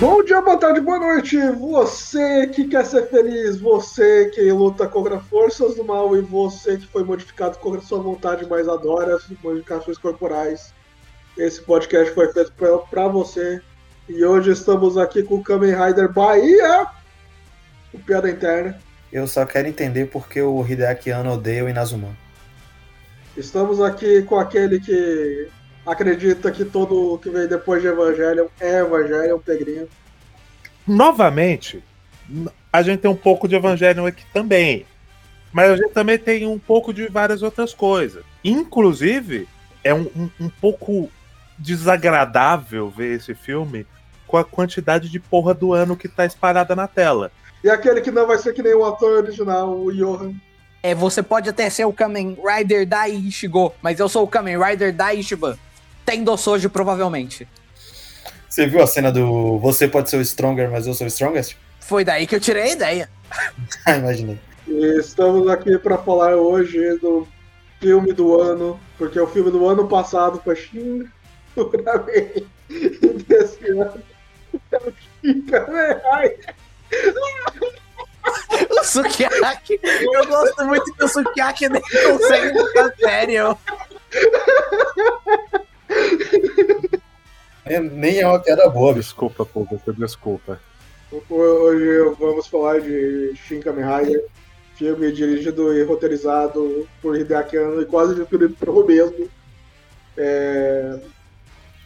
[0.00, 1.36] Bom dia, boa tarde, boa noite.
[1.50, 6.86] Você que quer ser feliz, você que luta contra forças do mal e você que
[6.86, 10.72] foi modificado contra sua vontade, mas adora as modificações corporais.
[11.36, 12.50] Esse podcast foi feito
[12.90, 13.60] para você.
[14.08, 16.86] E hoje estamos aqui com o Kamen Rider Bahia,
[17.92, 18.80] o piada interna.
[19.12, 22.16] Eu só quero entender porque o Hideaki Anno odeia o Inazuma.
[23.36, 25.50] Estamos aqui com aquele que
[25.84, 29.88] acredita que todo o que vem depois de Evangelion é Evangelion, Pegrinho.
[30.86, 31.82] Novamente,
[32.72, 34.86] a gente tem um pouco de Evangelion aqui também.
[35.52, 38.24] Mas a gente também tem um pouco de várias outras coisas.
[38.44, 39.48] Inclusive,
[39.82, 41.10] é um, um, um pouco
[41.58, 43.86] desagradável ver esse filme
[44.26, 47.32] com a quantidade de porra do ano que tá espalhada na tela.
[47.62, 50.34] E aquele que não vai ser que nem o ator original, o Johan.
[50.82, 54.56] É, você pode até ser o Kamen Rider da Ichigo, mas eu sou o Kamen
[54.58, 55.58] Rider da Ishiban.
[56.10, 57.46] Tendo Soji, provavelmente.
[58.48, 61.56] Você viu a cena do Você pode ser o Stronger, mas eu sou o Strongest?
[61.78, 63.10] Foi daí que eu tirei a ideia.
[63.86, 64.36] ah, imaginei.
[64.66, 67.28] Estamos aqui para falar hoje do
[67.78, 71.08] filme do ano, porque o filme do ano passado foi Shin
[71.56, 72.44] Uramen.
[72.68, 74.02] E desse ano
[74.72, 74.92] é o
[75.22, 76.54] Shin Rider.
[78.70, 83.58] O Sukiyaki, eu gosto muito que o Sukiyaki nem consegue ficar sério.
[87.64, 88.92] É, nem é uma piada boa.
[88.94, 90.60] Desculpa, público, desculpa.
[91.28, 94.24] Hoje vamos falar de Shin Kamen Rider,
[94.76, 99.28] filme dirigido e roteirizado por Hideaki Anno e quase destruído por mesmo.
[100.16, 100.98] É...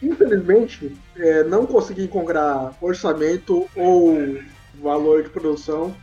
[0.01, 4.39] Infelizmente, é, não consegui encontrar orçamento ou
[4.81, 5.95] valor de produção.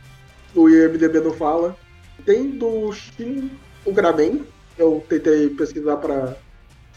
[0.55, 1.77] O IMDB não fala.
[2.25, 3.51] Tem do Shin
[3.85, 4.45] Ultraman.
[4.77, 6.37] Eu tentei pesquisar para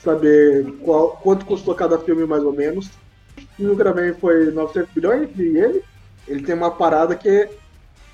[0.03, 2.91] saber qual, quanto custou cada filme mais ou menos.
[3.57, 5.83] Shin Ultraman foi 900 bilhões de ienes.
[6.27, 7.49] Ele tem uma parada que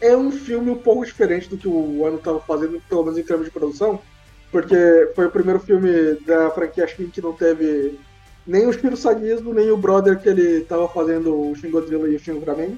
[0.00, 3.22] é um filme um pouco diferente do que o ano estava fazendo, pelo menos em
[3.22, 4.00] termos de produção.
[4.50, 7.98] Porque foi o primeiro filme da franquia Shin que não teve
[8.46, 12.16] nem o Shiro Sagismo, nem o brother que ele estava fazendo o Shin Godzilla e
[12.16, 12.76] o Shin Ultraman.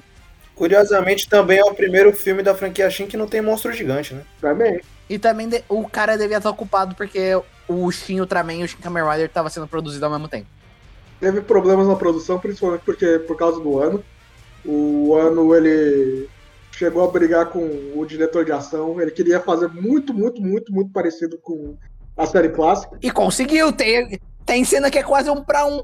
[0.55, 4.21] Curiosamente, também é o primeiro filme da franquia Shin que não tem monstro gigante, né?
[4.39, 4.79] Também.
[5.09, 8.77] E também de- o cara devia estar ocupado porque o Shin Ultraman e o Shin
[8.77, 10.47] Kamen Rider estavam sendo produzidos ao mesmo tempo.
[11.19, 14.03] Teve problemas na produção, principalmente porque por causa do ano.
[14.65, 16.27] O ano ele
[16.71, 17.59] chegou a brigar com
[17.95, 18.99] o diretor de ação.
[18.99, 21.77] Ele queria fazer muito, muito, muito, muito parecido com
[22.17, 22.97] a série clássica.
[23.01, 25.83] E conseguiu, tem, tem cena que é quase um pra um.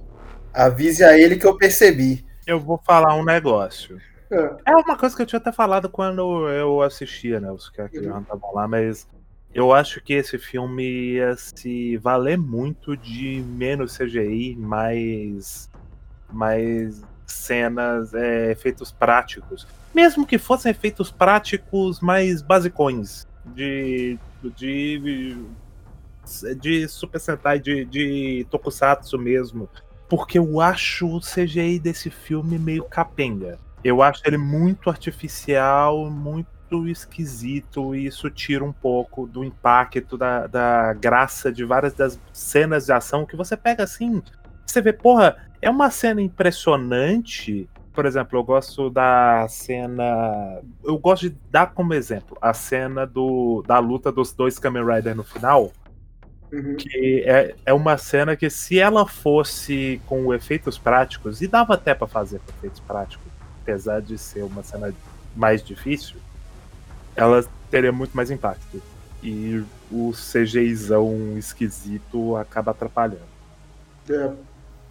[0.53, 2.25] Avise a ele que eu percebi.
[2.45, 3.97] Eu vou falar um negócio.
[4.29, 7.51] É, É uma coisa que eu tinha até falado quando eu assistia, né?
[7.51, 8.09] Os que Uhum.
[8.09, 9.07] não estavam lá, mas
[9.53, 15.69] eu acho que esse filme ia se valer muito de menos CGI, mais,
[16.31, 19.67] mais cenas, é, efeitos práticos.
[19.93, 23.27] Mesmo que fossem efeitos práticos mais basicões.
[23.45, 24.17] De.
[24.55, 25.37] de.
[26.59, 29.67] de Super Sentai, de, de Tokusatsu mesmo.
[30.07, 33.59] Porque eu acho o CGI desse filme meio capenga.
[33.83, 40.47] Eu acho ele muito artificial, muito esquisito, e isso tira um pouco do impacto, da,
[40.47, 44.21] da graça de várias das cenas de ação que você pega assim.
[44.65, 47.69] Você vê, porra, é uma cena impressionante.
[47.93, 50.61] Por exemplo, eu gosto da cena.
[50.83, 55.15] Eu gosto de dar como exemplo a cena do, da luta dos dois Kamen Rider
[55.15, 55.71] no final
[56.51, 56.75] uhum.
[56.75, 61.93] que é, é uma cena que se ela fosse com efeitos práticos, e dava até
[61.93, 63.25] pra fazer com efeitos práticos,
[63.61, 64.93] apesar de ser uma cena
[65.35, 66.17] mais difícil,
[67.15, 68.81] ela teria muito mais impacto.
[69.23, 73.31] E o CGIzão esquisito acaba atrapalhando.
[74.09, 74.31] É,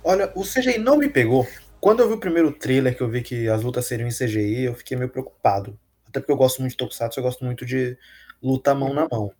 [0.02, 1.46] Olha, o CGI não me pegou.
[1.80, 4.64] Quando eu vi o primeiro trailer, que eu vi que as lutas seriam em CGI,
[4.64, 5.78] eu fiquei meio preocupado.
[6.08, 7.96] Até porque eu gosto muito de Tokusatsu, eu gosto muito de
[8.42, 9.30] luta mão na mão.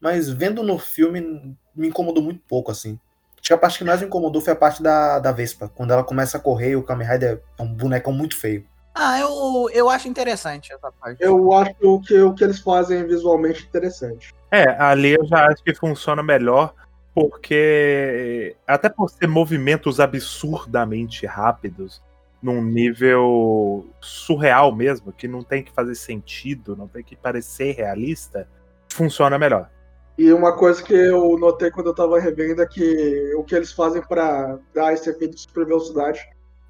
[0.00, 2.98] Mas vendo no filme, me incomodou muito pouco, assim.
[3.38, 5.68] Acho que a parte que mais me incomodou foi a parte da, da Vespa.
[5.68, 8.64] Quando ela começa a correr o Kamen Rider é um bonecão muito feio.
[8.98, 11.22] Ah, eu, eu acho interessante essa parte.
[11.22, 14.34] eu acho que o que eles fazem é visualmente interessante.
[14.50, 16.72] É, ali eu já acho que funciona melhor,
[17.14, 22.02] porque até por ser movimentos absurdamente rápidos,
[22.42, 28.48] num nível surreal mesmo, que não tem que fazer sentido, não tem que parecer realista,
[28.88, 29.68] funciona melhor.
[30.16, 33.72] E uma coisa que eu notei quando eu tava revendo é que o que eles
[33.72, 36.26] fazem para dar esse efeito de super velocidade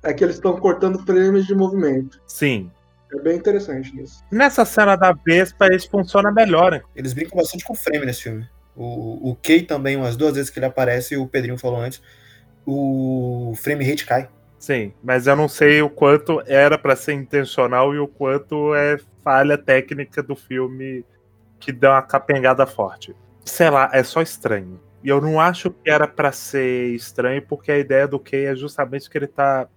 [0.06, 2.20] é que eles estão cortando frames de movimento.
[2.26, 2.70] Sim.
[3.12, 4.24] É bem interessante isso.
[4.30, 6.82] Nessa cena da Vespa, isso funciona melhor, né?
[6.94, 8.48] Eles brincam bastante com frame nesse filme.
[8.74, 12.02] O, o Kei também, umas duas vezes que ele aparece, o Pedrinho falou antes,
[12.64, 14.28] o frame rate cai.
[14.58, 18.98] Sim, mas eu não sei o quanto era pra ser intencional e o quanto é
[19.22, 21.04] falha técnica do filme
[21.58, 23.14] que dá uma capengada forte.
[23.44, 24.80] Sei lá, é só estranho.
[25.02, 28.56] E eu não acho que era pra ser estranho, porque a ideia do Kay é
[28.56, 29.68] justamente que ele tá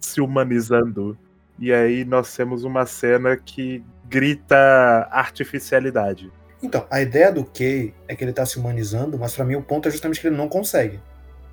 [0.00, 1.16] se humanizando.
[1.58, 6.32] E aí nós temos uma cena que grita artificialidade.
[6.62, 9.62] Então, a ideia do Kay é que ele tá se humanizando, mas pra mim o
[9.62, 11.00] ponto é justamente que ele não consegue.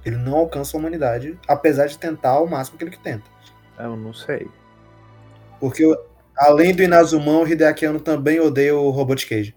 [0.04, 3.26] Ele não alcança a humanidade, apesar de tentar ao máximo que ele que tenta.
[3.78, 4.48] Eu não sei.
[5.60, 5.84] Porque
[6.38, 9.56] além do Inazumão, o Hideaki Anno também odeia o Robot Cage.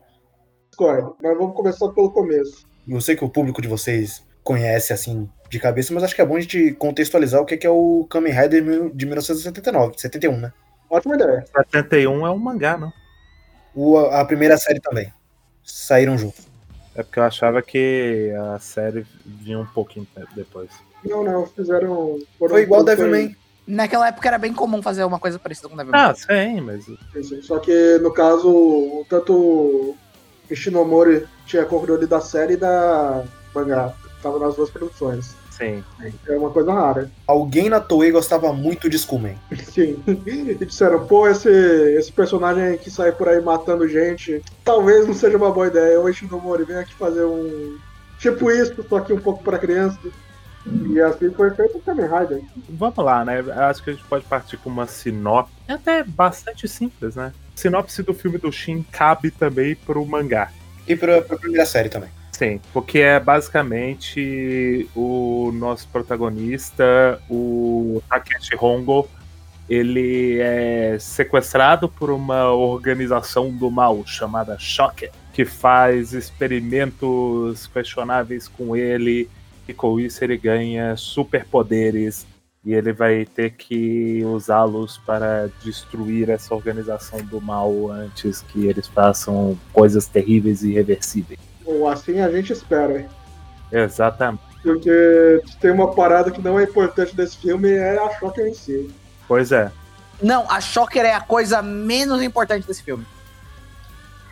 [0.71, 2.67] Discordo, mas vamos começar pelo começo.
[2.87, 6.27] Eu sei que o público de vocês conhece assim de cabeça, mas acho que é
[6.27, 10.53] bom a gente contextualizar o que é o Kamen Rider de 1979, 71, né?
[10.91, 11.45] Ótima ideia.
[11.71, 12.93] 71 é um mangá, não?
[13.75, 15.13] O, a primeira série também.
[15.65, 16.47] Saíram juntos.
[16.95, 20.69] É porque eu achava que a série vinha um pouquinho depois.
[21.05, 22.19] Não, não, fizeram.
[22.39, 23.37] foram- Foi igual Devilman.
[23.67, 26.01] Naquela época era bem comum fazer uma coisa parecida com Devilman.
[26.01, 26.85] Ah, sim, mas.
[27.45, 29.95] Só que no caso, tanto
[30.51, 33.25] Ishinomori tinha controle da série e da
[33.55, 33.93] mangá.
[34.23, 35.35] Tava nas duas produções.
[35.59, 35.83] Sim.
[36.29, 37.11] É uma coisa rara.
[37.27, 39.37] Alguém na Toei gostava muito de Skullman.
[39.73, 40.03] Sim.
[40.25, 45.37] E disseram, pô, esse, esse personagem que sai por aí matando gente, talvez não seja
[45.37, 46.01] uma boa ideia.
[46.01, 47.77] O Ishinomori vem aqui fazer um.
[48.21, 49.99] Tipo isso, só que um pouco pra criança.
[50.91, 52.43] E assim foi feito o Kamen Rider.
[52.69, 53.41] Vamos lá, né?
[53.69, 55.53] Acho que a gente pode partir com uma sinopse.
[55.67, 57.33] É até bastante simples, né?
[57.55, 60.51] Sinopse do filme do Shin cabe também pro mangá.
[60.87, 62.11] E pra, pra primeira série também.
[62.39, 69.09] Sim, porque é basicamente o nosso protagonista, o Takeshi Hongo,
[69.69, 78.77] ele é sequestrado por uma organização do mal chamada Shocker, que faz experimentos questionáveis com
[78.77, 79.29] ele
[79.67, 82.25] e com isso ele ganha superpoderes
[82.65, 88.87] e ele vai ter que usá-los para destruir essa organização do mal antes que eles
[88.87, 91.49] façam coisas terríveis e irreversíveis.
[91.69, 93.07] Ou assim a gente espera.
[93.71, 94.43] Exatamente.
[94.63, 98.91] Porque tem uma parada que não é importante desse filme, é a Shocker em si.
[99.29, 99.71] Pois é.
[100.21, 103.07] Não, a Shocker é a coisa menos importante desse filme.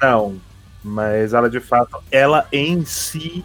[0.00, 0.40] Não,
[0.82, 3.44] mas ela de fato, ela em si,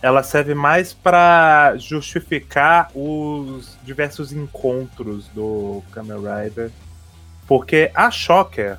[0.00, 6.70] ela serve mais pra justificar os diversos encontros do Kamen Rider,
[7.46, 8.78] porque a Shocker,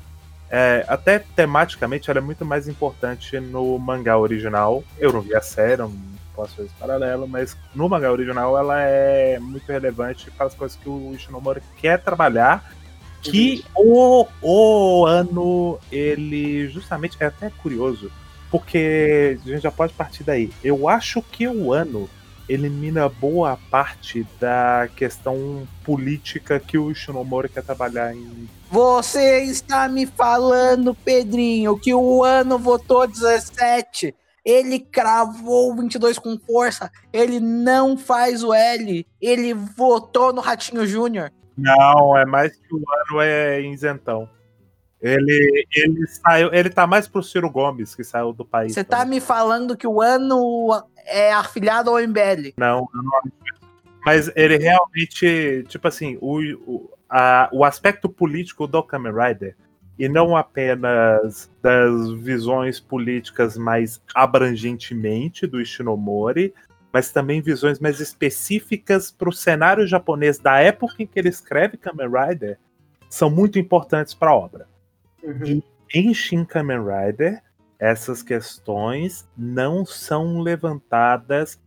[0.50, 4.84] é, até tematicamente, ela é muito mais importante no mangá original.
[4.98, 5.92] Eu não vi a série, não
[6.36, 10.78] posso fazer esse paralelo, mas no mangá original ela é muito relevante para as coisas
[10.78, 12.76] que o Ishinomori quer trabalhar
[13.22, 18.12] que o, o ano ele justamente é até curioso
[18.52, 22.10] porque a gente já pode partir daí eu acho que o ano
[22.48, 30.06] elimina boa parte da questão política que o Shinomori quer trabalhar em Você está me
[30.06, 34.16] falando, Pedrinho, que o ano votou 17.
[34.44, 36.92] Ele cravou 22 com força.
[37.12, 39.06] Ele não faz o L.
[39.20, 41.32] Ele votou no Ratinho Júnior.
[41.58, 44.30] não é mais que o ano é isentão
[45.02, 49.06] ele ele saiu ele tá mais pro Ciro Gomes que saiu do país Você tá
[49.06, 50.72] me falando que o ano
[51.06, 52.54] é afiliado ao MBL.
[52.58, 53.32] Não, eu não acho.
[54.06, 59.56] Mas ele realmente, tipo assim, o, o, a- o aspecto político do Kamen Rider,
[59.98, 66.54] e não apenas das visões políticas mais abrangentemente do Ishinomori,
[66.92, 71.78] mas também visões mais específicas para o cenário japonês da época em que ele escreve
[71.78, 72.58] Kamen Rider,
[73.10, 74.68] são muito importantes para a obra.
[75.24, 75.62] Uhum.
[75.94, 77.42] Em Shin Kamen Rider,
[77.86, 81.60] essas questões não são levantadas,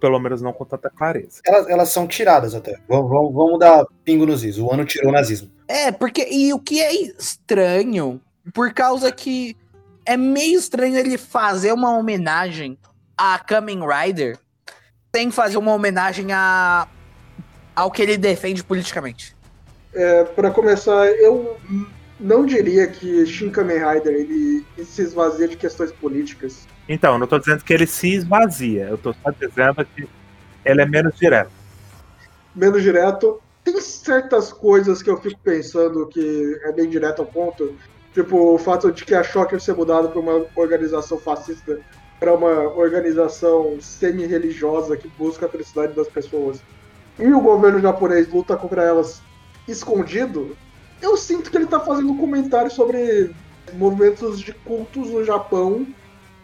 [0.00, 1.42] pelo menos não com tanta clareza.
[1.44, 2.78] Elas, elas são tiradas até.
[2.88, 4.58] Vamos, vamos, vamos dar pingo nos is.
[4.58, 5.50] O ano tirou o nazismo.
[5.68, 6.26] É, porque.
[6.30, 8.20] E o que é estranho,
[8.54, 9.54] por causa que
[10.06, 12.78] é meio estranho ele fazer uma homenagem
[13.18, 14.38] a Kamen Rider
[15.14, 16.88] sem fazer uma homenagem a,
[17.74, 19.36] ao que ele defende politicamente.
[19.94, 21.56] É, para começar, eu
[22.18, 26.66] não diria que Shin Kamen Rider ele, ele se esvazia de questões políticas.
[26.88, 30.08] Então, eu não tô dizendo que ele se esvazia, eu tô só dizendo que
[30.64, 31.50] ele é menos direto.
[32.54, 33.40] Menos direto.
[33.62, 37.74] Tem certas coisas que eu fico pensando que é bem direto ao ponto.
[38.14, 41.78] Tipo, o fato de que a Shocker ser mudada para uma organização fascista
[42.18, 46.60] para uma organização semi-religiosa que busca a felicidade das pessoas.
[47.18, 49.22] E o governo japonês luta contra elas
[49.68, 50.56] escondido.
[51.06, 53.30] Eu sinto que ele tá fazendo um comentário sobre
[53.74, 55.86] movimentos de cultos no Japão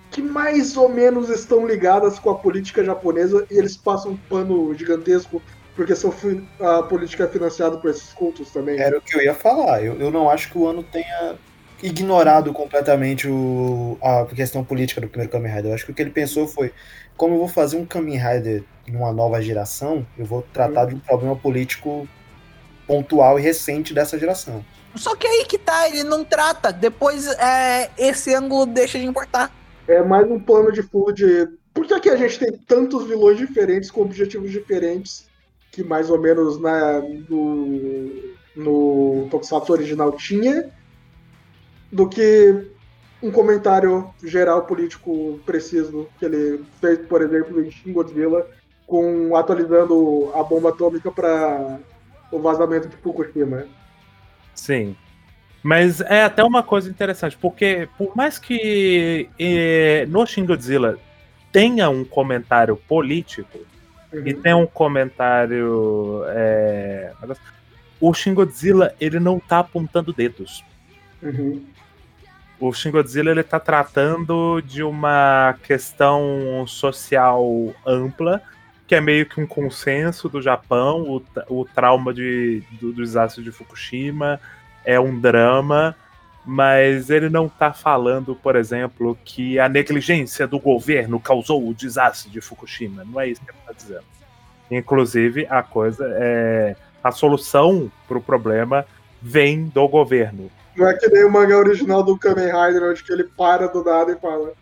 [0.08, 4.72] que mais ou menos estão ligadas com a política japonesa e eles passam um pano
[4.72, 5.42] gigantesco
[5.74, 6.14] porque são
[6.60, 8.78] a política é financiada por esses cultos também.
[8.78, 9.82] Era o que eu ia falar.
[9.82, 11.34] Eu, eu não acho que o ano tenha
[11.82, 15.72] ignorado completamente o, a questão política do primeiro Kamen Rider.
[15.72, 16.72] Eu acho que o que ele pensou foi:
[17.16, 21.00] como eu vou fazer um Kamen Rider numa nova geração, eu vou tratar de um
[21.00, 22.06] problema político
[22.86, 24.64] pontual e recente dessa geração.
[24.94, 26.72] Só que aí que tá, ele não trata.
[26.72, 29.50] Depois é, esse ângulo deixa de importar.
[29.88, 31.48] É mais um plano de fundo de.
[31.72, 35.26] Por que, que a gente tem tantos vilões diferentes com objetivos diferentes
[35.70, 40.70] que mais ou menos na, no, no Tokusatsu original tinha
[41.90, 42.70] do que
[43.22, 48.46] um comentário geral político preciso que ele fez, por exemplo, em Shin Godzilla,
[48.86, 51.78] com atualizando a bomba atômica para
[52.32, 53.66] o vazamento de Fukushima.
[54.54, 54.96] Sim.
[55.62, 60.98] Mas é até uma coisa interessante, porque por mais que eh, no Shin Godzilla
[61.52, 63.60] tenha um comentário político
[64.12, 66.22] e tenha um comentário.
[66.28, 67.12] é,
[68.00, 70.64] o Shin Godzilla ele não tá apontando dedos.
[71.22, 71.64] Uhum.
[72.58, 77.44] O Shin Godzilla ele tá tratando de uma questão social
[77.86, 78.42] ampla,
[78.92, 83.42] que é meio que um consenso do Japão, o, o trauma de, do, do desastre
[83.42, 84.38] de Fukushima
[84.84, 85.96] é um drama,
[86.44, 92.30] mas ele não tá falando, por exemplo, que a negligência do governo causou o desastre
[92.30, 93.02] de Fukushima.
[93.02, 94.04] Não é isso que ele tá dizendo.
[94.70, 96.76] Inclusive, a coisa é.
[97.02, 98.84] A solução pro problema
[99.22, 100.50] vem do governo.
[100.76, 104.12] Não é que nem o mangá original do Kamen Rider, onde ele para do nada
[104.12, 104.52] e fala: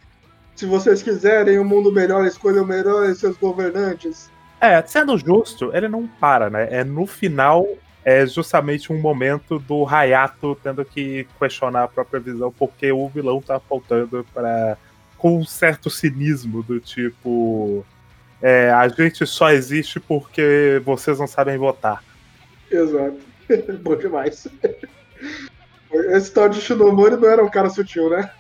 [0.61, 4.31] Se vocês quiserem um mundo melhor, escolham melhor seus governantes.
[4.61, 6.69] É, sendo justo, ele não para, né?
[6.71, 7.67] É no final,
[8.05, 13.41] é justamente um momento do Hayato tendo que questionar a própria visão, porque o vilão
[13.41, 14.77] tá apontando para
[15.17, 17.83] com um certo cinismo do tipo.
[18.43, 22.05] é, a gente só existe porque vocês não sabem votar.
[22.71, 23.19] Exato.
[23.81, 24.47] Bom demais.
[25.91, 28.31] Esse tal de Shinomori não era um cara sutil, né?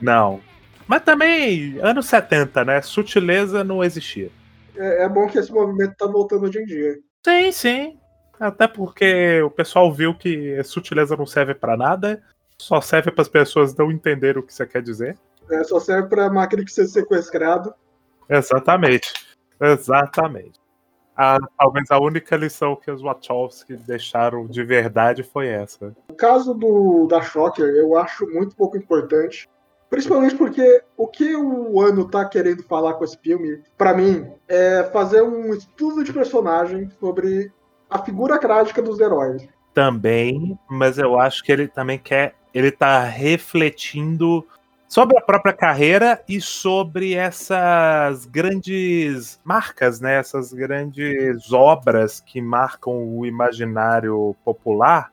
[0.00, 0.40] Não.
[0.88, 2.80] Mas também, anos 70, né?
[2.80, 4.30] Sutileza não existia.
[4.74, 6.98] É, é bom que esse movimento tá voltando hoje em dia.
[7.24, 7.98] Sim, sim.
[8.40, 12.22] Até porque o pessoal viu que sutileza não serve pra nada,
[12.56, 15.18] só serve para as pessoas não entenderem o que você quer dizer.
[15.50, 17.74] É, só serve pra máquina que ser sequestrado.
[18.28, 19.12] Exatamente.
[19.60, 20.58] Exatamente.
[21.16, 25.94] A, talvez a única lição que os Wachowski deixaram de verdade foi essa.
[26.08, 29.48] O caso do, da Shocker eu acho muito pouco importante.
[29.90, 34.84] Principalmente porque o que o Ano tá querendo falar com esse filme, pra mim, é
[34.92, 37.50] fazer um estudo de personagem sobre
[37.88, 39.48] a figura trágica dos heróis.
[39.72, 42.34] Também, mas eu acho que ele também quer.
[42.52, 44.46] Ele tá refletindo
[44.86, 50.16] sobre a própria carreira e sobre essas grandes marcas, né?
[50.16, 55.12] Essas grandes obras que marcam o imaginário popular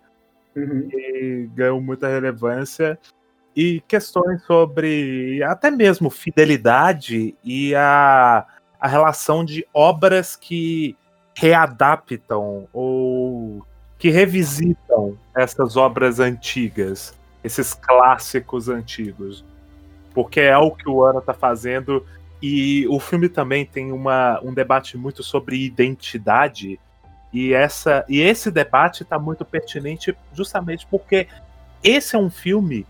[0.55, 0.88] Uhum.
[0.94, 2.98] e ganham muita relevância
[3.56, 8.46] e questões sobre até mesmo fidelidade e a,
[8.80, 10.98] a relação de obras que
[11.34, 13.66] readaptam ou
[13.98, 19.46] que revisitam essas obras antigas, esses clássicos antigos.
[20.14, 22.06] Porque é o que o Ana está fazendo
[22.42, 26.78] e o filme também tem uma, um debate muito sobre identidade
[27.32, 31.28] e, essa, e esse debate está muito pertinente justamente porque
[31.84, 32.86] esse é um filme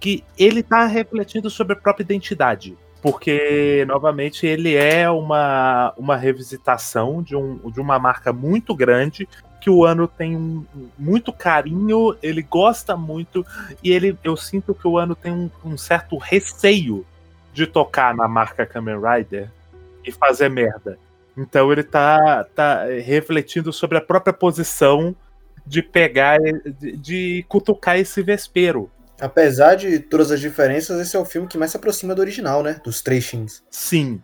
[0.00, 2.76] que ele está refletindo sobre a própria identidade.
[3.02, 9.28] Porque, novamente, ele é uma, uma revisitação de, um, de uma marca muito grande
[9.60, 10.64] que o Ano tem um,
[10.98, 13.44] muito carinho, ele gosta muito,
[13.84, 17.04] e ele eu sinto que o Ano tem um, um certo receio
[17.52, 19.50] de tocar na marca Kamen Rider
[20.04, 20.98] e fazer merda.
[21.36, 25.14] Então ele tá, tá refletindo sobre a própria posição
[25.66, 26.38] de pegar,
[26.78, 28.90] de, de cutucar esse vespeiro.
[29.20, 32.62] Apesar de todas as diferenças, esse é o filme que mais se aproxima do original,
[32.62, 32.80] né?
[32.82, 33.62] Dos três Shins.
[33.70, 34.22] Sim.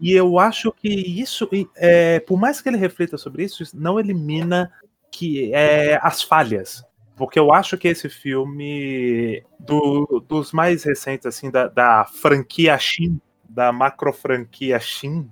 [0.00, 4.72] E eu acho que isso, é, por mais que ele reflita sobre isso, não elimina
[5.10, 6.84] que é, as falhas.
[7.16, 13.20] Porque eu acho que esse filme, do, dos mais recentes, assim, da, da franquia Shin,
[13.48, 15.28] da macro franquia Shin,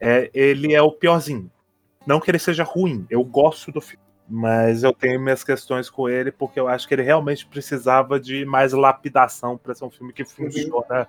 [0.00, 1.48] é, ele é o piorzinho.
[2.04, 4.03] Não que ele seja ruim, eu gosto do filme.
[4.28, 8.44] Mas eu tenho minhas questões com ele, porque eu acho que ele realmente precisava de
[8.44, 11.06] mais lapidação para ser um filme que funciona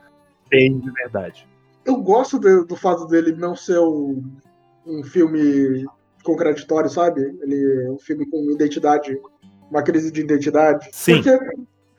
[0.49, 1.47] bem de verdade.
[1.85, 4.21] Eu gosto de, do fato dele não ser um,
[4.85, 5.85] um filme
[6.23, 7.21] contraditório, sabe?
[7.41, 9.17] Ele é um filme com identidade,
[9.69, 10.89] uma crise de identidade.
[10.91, 11.21] Sim.
[11.21, 11.37] Porque,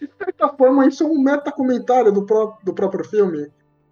[0.00, 3.48] de certa forma, isso é um meta-comentário do, pró do próprio filme.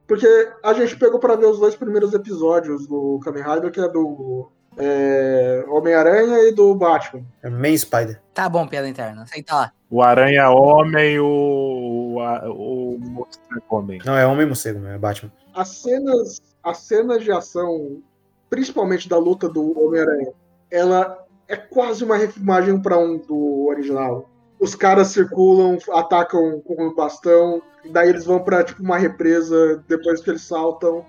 [0.07, 0.27] Porque
[0.63, 4.51] a gente pegou para ver os dois primeiros episódios do Kamen Rider, que é do
[4.77, 7.23] é, Homem-Aranha e do Batman.
[7.43, 8.21] É Man Spider.
[8.33, 9.23] Tá bom, piada interna.
[9.23, 9.73] Aceita lá.
[9.91, 12.17] O Aranha Homem e o.
[12.17, 14.01] O, o Monstro Homem.
[14.05, 15.33] Não, é Homem Morcego, é Batman.
[15.55, 18.03] As cenas, as cenas de ação,
[18.51, 20.33] principalmente da luta do Homem-Aranha,
[20.71, 24.29] ela é quase uma refilmagem para um do original.
[24.59, 30.21] Os caras circulam, atacam com um bastão, daí eles vão para tipo uma represa depois
[30.21, 31.05] que eles saltam.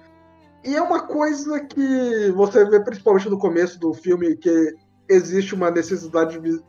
[0.66, 4.74] E é uma coisa que você vê principalmente no começo do filme que
[5.08, 6.60] existe uma necessidade de,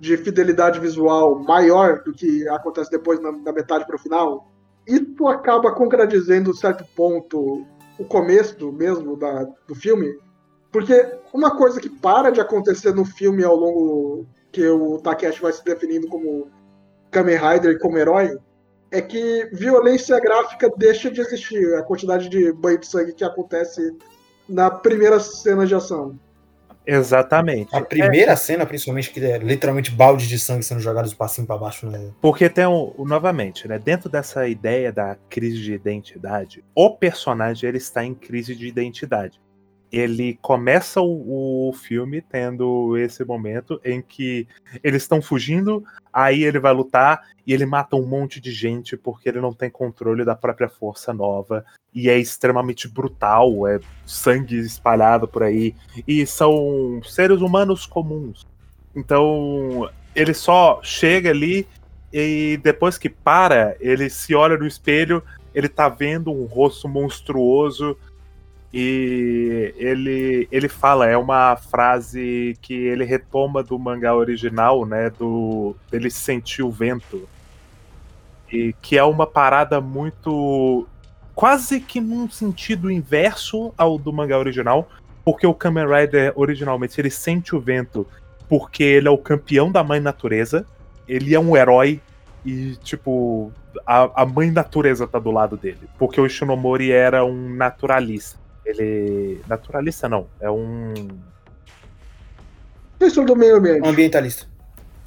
[0.00, 4.50] de fidelidade visual maior do que acontece depois na, na metade para o final.
[4.86, 7.66] Tu acaba concretizando um certo ponto
[7.98, 10.18] o começo mesmo da, do filme,
[10.72, 15.52] porque uma coisa que para de acontecer no filme ao longo que o Takeshi vai
[15.52, 16.50] se definindo como
[17.10, 18.38] Kamen Rider como herói,
[18.94, 21.74] é que violência gráfica deixa de existir.
[21.74, 23.96] A quantidade de banho de sangue que acontece
[24.48, 26.18] na primeira cena de ação.
[26.86, 27.74] Exatamente.
[27.74, 28.36] A primeira é.
[28.36, 32.10] cena, principalmente, que é literalmente balde de sangue sendo jogados de passinho para baixo, né?
[32.20, 33.78] Porque tem um, novamente, né?
[33.78, 39.40] Dentro dessa ideia da crise de identidade, o personagem ele está em crise de identidade
[39.98, 44.48] ele começa o, o, filme tendo esse momento em que
[44.82, 49.28] eles estão fugindo, aí ele vai lutar e ele mata um monte de gente porque
[49.28, 55.28] ele não tem controle da própria força nova e é extremamente brutal, é sangue espalhado
[55.28, 55.74] por aí
[56.08, 58.46] e são seres humanos comuns.
[58.96, 61.68] Então ele só chega ali
[62.12, 65.22] e depois que para, ele se olha no espelho,
[65.54, 67.96] ele tá vendo um rosto monstruoso
[68.76, 75.10] e ele, ele fala, é uma frase que ele retoma do mangá original, né?
[75.10, 77.28] Do ele sentir o vento.
[78.50, 80.88] E que é uma parada muito.
[81.36, 84.88] quase que num sentido inverso ao do mangá original.
[85.24, 88.04] Porque o Kamen Rider originalmente ele sente o vento
[88.48, 90.66] porque ele é o campeão da mãe natureza.
[91.06, 92.00] Ele é um herói
[92.44, 93.52] e, tipo,
[93.86, 95.88] a, a mãe natureza tá do lado dele.
[95.96, 98.42] Porque o Ishinomori era um naturalista.
[98.64, 99.40] Ele.
[99.46, 100.94] Naturalista não, é um.
[102.98, 103.82] Professor do meio ambiente.
[103.82, 104.46] Um ambientalista.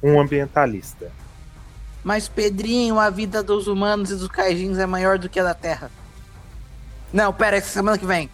[0.02, 1.10] Um ambientalista.
[2.04, 5.54] Mas, Pedrinho, a vida dos humanos e dos kaijins é maior do que a da
[5.54, 5.90] Terra.
[7.12, 8.30] Não, pera, essa semana que vem.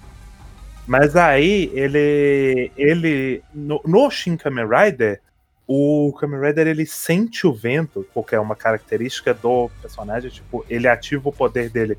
[0.86, 2.70] Mas aí, ele.
[2.76, 5.20] ele no, no Shin Kamen Rider,
[5.66, 10.30] o Kamen Rider ele sente o vento, porque é uma característica do personagem.
[10.30, 11.96] Tipo, ele ativa o poder dele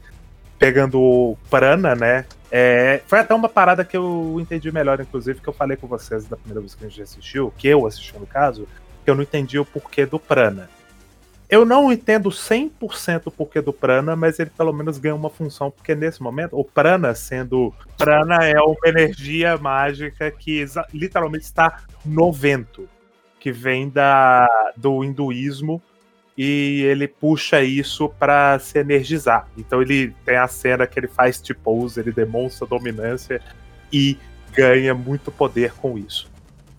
[0.60, 2.26] pegando prana, né?
[2.58, 6.24] É, foi até uma parada que eu entendi melhor, inclusive, que eu falei com vocês
[6.24, 8.66] da primeira vez que a gente assistiu, que eu assisti no caso,
[9.04, 10.70] que eu não entendi o porquê do prana.
[11.50, 15.70] Eu não entendo 100% o porquê do prana, mas ele pelo menos ganha uma função,
[15.70, 17.74] porque nesse momento, o prana sendo.
[17.98, 22.88] Prana é uma energia mágica que literalmente está no vento,
[23.38, 25.84] que vem da, do hinduísmo
[26.38, 29.48] e ele puxa isso para se energizar.
[29.58, 33.42] Então ele tem a cena que ele faz T-pose, ele demonstra dominância
[33.92, 34.18] e
[34.52, 36.30] ganha muito poder com isso.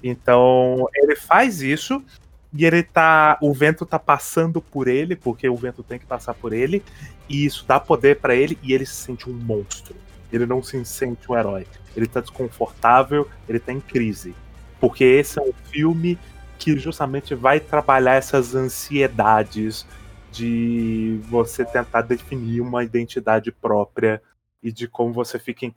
[0.02, 2.02] Então ele faz isso
[2.52, 6.32] e ele tá, o vento tá passando por ele, porque o vento tem que passar
[6.32, 6.82] por ele,
[7.28, 9.94] e isso dá poder para ele e ele se sente um monstro.
[10.32, 11.66] Ele não se sente um herói.
[11.96, 14.34] Ele tá desconfortável, ele tá em crise.
[14.80, 16.18] Porque esse é um filme
[16.58, 19.86] que justamente vai trabalhar essas ansiedades
[20.32, 24.20] de você tentar definir uma identidade própria
[24.62, 25.72] e de como você fica em,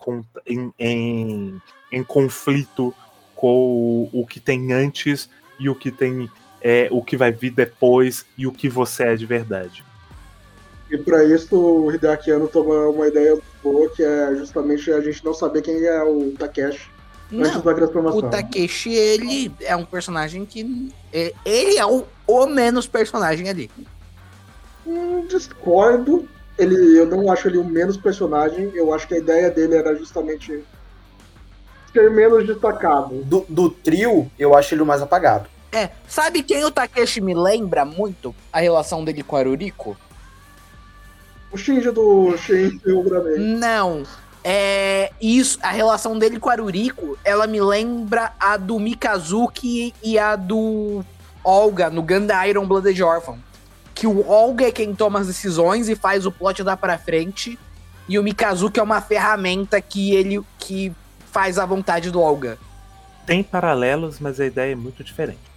[0.46, 1.62] em, em,
[1.92, 2.94] em conflito
[3.36, 6.30] com o, que tem antes e o que tem
[6.62, 9.86] é, o que vai vir depois e o que você é de verdade.
[10.92, 15.24] E para isso o Hideaki Anno toma uma ideia boa que é justamente a gente
[15.24, 16.90] não saber quem é o Takeshi
[17.32, 17.60] não,
[18.16, 20.92] o Takeshi, ele é um personagem que.
[21.14, 23.70] É, ele é o, o menos personagem ali.
[24.86, 26.28] Hum, discordo.
[26.58, 28.72] Ele, eu não acho ele o menos personagem.
[28.74, 30.64] Eu acho que a ideia dele era justamente
[31.94, 33.24] ser menos destacado.
[33.24, 35.48] Do, do trio, eu acho ele o mais apagado.
[35.72, 38.34] É, sabe quem o Takeshi me lembra muito?
[38.52, 39.96] A relação dele com a Aruriko?
[41.52, 43.38] O Shinji do Shinji Ultraman.
[43.38, 44.04] Não,
[44.44, 50.18] é, isso, a relação dele com a Aruriko, ela me lembra a do Mikazuki e
[50.18, 51.04] a do
[51.44, 53.38] Olga no Ganda Iron Blooded Orphan.
[53.94, 57.60] Que o Olga é quem toma as decisões e faz o plot dar pra frente.
[58.08, 60.94] E o Mikazuki é uma ferramenta que ele que
[61.32, 62.58] faz a vontade do Olga.
[63.26, 65.49] Tem paralelos, mas a ideia é muito diferente.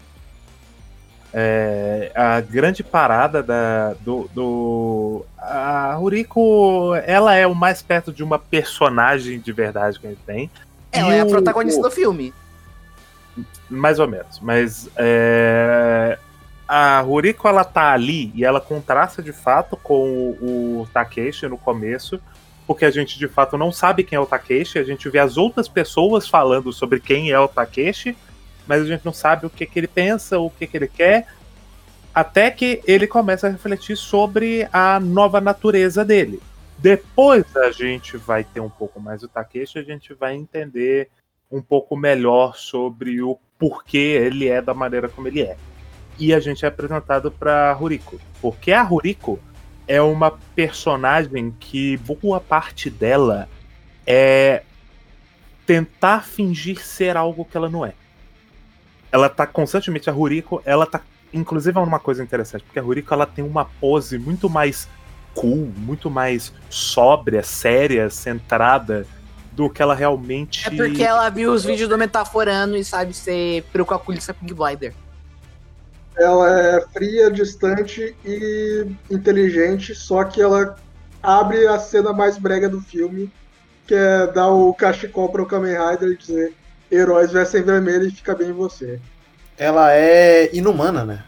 [1.34, 5.24] É, a grande parada da, do, do.
[5.38, 10.22] A Ruriko, ela é o mais perto de uma personagem de verdade que a gente
[10.26, 10.50] tem.
[10.90, 12.34] Ela e é a protagonista o, do filme.
[13.70, 14.38] Mais ou menos.
[14.40, 16.18] Mas é,
[16.68, 21.56] a Ruriko ela tá ali e ela contrasta de fato com o, o Takeshi no
[21.56, 22.20] começo,
[22.66, 25.38] porque a gente de fato não sabe quem é o Takeshi, a gente vê as
[25.38, 28.16] outras pessoas falando sobre quem é o Takeshi,
[28.66, 31.26] mas a gente não sabe o que, que ele pensa, o que, que ele quer,
[32.14, 36.40] até que ele começa a refletir sobre a nova natureza dele.
[36.78, 41.08] Depois a gente vai ter um pouco mais do Takeshi, a gente vai entender
[41.50, 45.56] um pouco melhor sobre o porquê ele é da maneira como ele é.
[46.18, 49.38] E a gente é apresentado para Ruriko, porque a Ruriko
[49.86, 53.48] é uma personagem que boa parte dela
[54.06, 54.62] é
[55.66, 57.94] tentar fingir ser algo que ela não é.
[59.12, 61.00] Ela tá constantemente a Ruriko, ela tá
[61.32, 64.88] inclusive é uma coisa interessante, porque a Ruriko ela tem uma pose muito mais
[65.34, 69.06] cool, muito mais sóbria, séria, centrada
[69.52, 70.66] do que ela realmente.
[70.66, 74.94] É porque ela viu os vídeos do Metaforano e sabe ser peruca culista Pink Blinder.
[76.16, 80.76] Ela é fria, distante e inteligente, só que ela
[81.22, 83.32] abre a cena mais brega do filme,
[83.86, 86.54] que é dar o cachecol para o Kamen Rider e dizer
[86.92, 89.00] heróis vestem vermelho e fica bem em você.
[89.56, 91.24] Ela é inumana, né?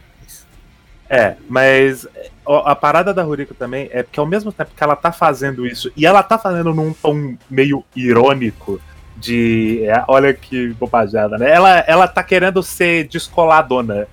[1.09, 2.07] É, mas
[2.47, 5.93] a parada da Ruriko também é porque ao mesmo tempo que ela tá fazendo isso,
[5.97, 8.81] e ela tá fazendo num tom meio irônico,
[9.17, 9.85] de.
[9.85, 11.51] É, olha que bobajada, né?
[11.51, 14.07] Ela, ela tá querendo ser descoladona.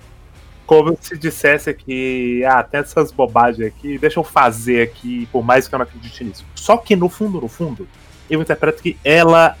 [0.64, 5.68] Como se dissesse que, ah, tem essas bobagens aqui, deixa eu fazer aqui, por mais
[5.68, 6.46] que eu não acredite nisso.
[6.54, 7.86] Só que no fundo, no fundo,
[8.30, 9.58] eu interpreto que ela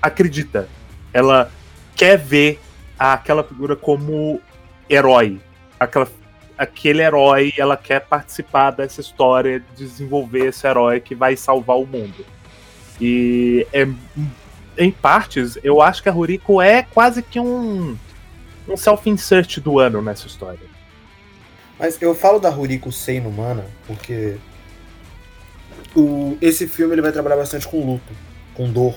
[0.00, 0.66] acredita.
[1.12, 1.50] Ela
[1.96, 2.60] quer ver
[2.98, 4.40] aquela figura como
[4.88, 5.40] herói.
[5.78, 6.06] Aquela
[6.60, 12.22] aquele herói, ela quer participar dessa história, desenvolver esse herói que vai salvar o mundo.
[13.00, 13.88] E é,
[14.76, 17.96] em partes, eu acho que a Ruriko é quase que um,
[18.68, 20.68] um self-insert do ano nessa história.
[21.78, 24.36] Mas eu falo da Ruriko ser inumana porque
[25.96, 28.12] o, esse filme ele vai trabalhar bastante com luto,
[28.52, 28.94] com dor.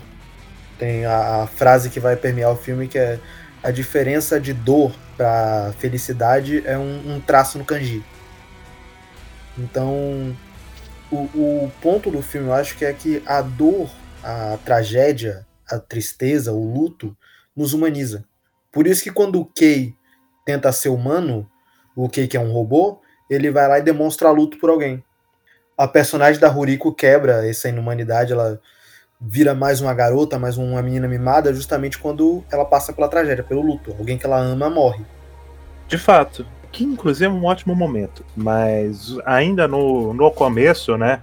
[0.78, 3.20] Tem a, a frase que vai permear o filme que é
[3.64, 8.04] a diferença de dor para felicidade é um, um, traço no kanji.
[9.58, 10.36] Então,
[11.10, 13.90] o, o, ponto do filme eu acho que é que a dor,
[14.22, 17.16] a tragédia, a tristeza, o luto
[17.56, 18.26] nos humaniza.
[18.72, 19.96] Por isso que quando o Kei
[20.46, 21.50] tenta ser humano,
[21.96, 25.04] o Kei que é um robô, ele vai lá e demonstra luto por alguém.
[25.78, 28.60] A personagem da Ruriko quebra essa inumanidade, ela
[29.26, 33.62] vira mais uma garota, mais uma menina mimada, justamente quando ela passa pela tragédia, pelo
[33.62, 33.96] luto.
[33.98, 35.06] Alguém que ela ama morre.
[35.88, 36.46] De fato.
[36.72, 38.26] Que inclusive é um ótimo momento.
[38.36, 41.22] Mas ainda no, no começo, né?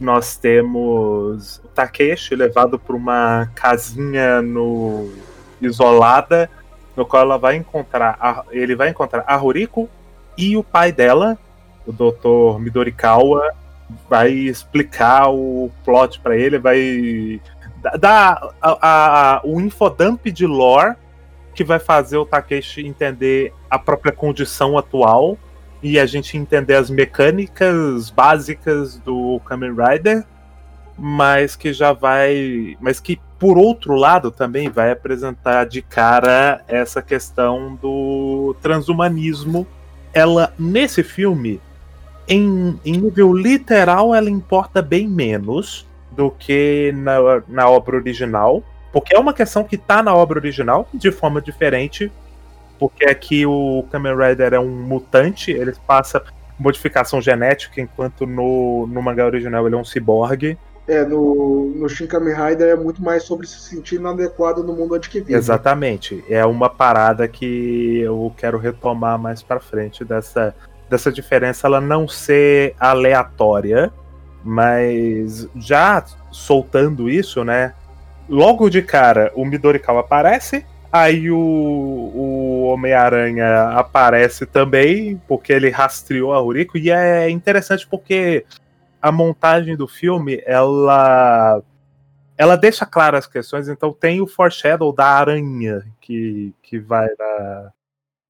[0.00, 5.12] Nós temos o Takeshi levado para uma casinha no
[5.60, 6.48] isolada,
[6.96, 9.88] no qual ela vai encontrar a, ele vai encontrar a Ruriko
[10.36, 11.36] e o pai dela,
[11.84, 12.60] o Dr.
[12.60, 13.52] Midorikawa,
[14.08, 17.40] vai explicar o plot para ele, vai
[17.98, 20.96] dar a, a, o infodump de lore
[21.54, 25.36] que vai fazer o Takeshi entender a própria condição atual
[25.82, 30.24] e a gente entender as mecânicas básicas do Kamen Rider,
[30.96, 37.00] mas que já vai, mas que por outro lado também vai apresentar de cara essa
[37.00, 39.66] questão do transhumanismo.
[40.12, 41.60] Ela nesse filme
[42.28, 48.62] em, em nível literal, ela importa bem menos do que na, na obra original.
[48.92, 52.12] Porque é uma questão que tá na obra original, de forma diferente.
[52.78, 56.22] Porque aqui o Kamen Rider é um mutante, ele passa
[56.58, 60.58] modificação genética, enquanto no, no mangá original ele é um ciborgue.
[60.86, 64.94] É, no, no Shin Kamen Rider é muito mais sobre se sentir inadequado no mundo
[64.94, 65.34] onde que vive.
[65.34, 66.24] Exatamente.
[66.28, 70.54] É uma parada que eu quero retomar mais pra frente dessa
[70.88, 73.92] dessa diferença ela não ser aleatória,
[74.44, 77.74] mas já soltando isso, né?
[78.28, 86.32] Logo de cara, o Midorikawa aparece, aí o, o Homem-Aranha aparece também, porque ele rastreou
[86.32, 88.44] a Ruriko, e é interessante porque
[89.00, 91.62] a montagem do filme, ela
[92.36, 97.72] ela deixa claras as questões, então tem o foreshadow da aranha que, que vai na,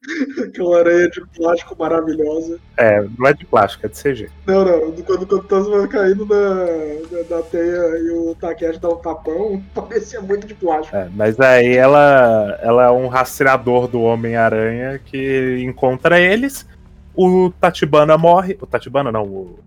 [0.46, 2.58] Aquela aranha de plástico maravilhosa.
[2.76, 4.30] É, não é de plástico, é de CG.
[4.46, 4.92] Não, não.
[5.02, 10.54] Quando, quando tava caindo na, teia e o Takeshi dá um tapão, parecia muito de
[10.54, 10.96] plástico.
[10.96, 16.66] É, mas aí ela, ela é um rastreador do Homem-Aranha que encontra eles.
[17.14, 18.56] O Tatibana morre.
[18.60, 19.58] O Tatibana não, o,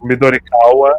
[0.00, 0.98] o Midorikawa.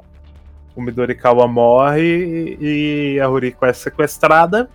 [0.75, 4.69] O Midorikawa morre e a Ruriko é sequestrada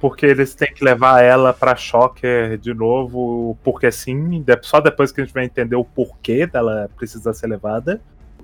[0.00, 5.20] porque eles têm que levar ela pra Shocker de novo, porque sim, só depois que
[5.20, 8.00] a gente vai entender o porquê dela precisar ser levada,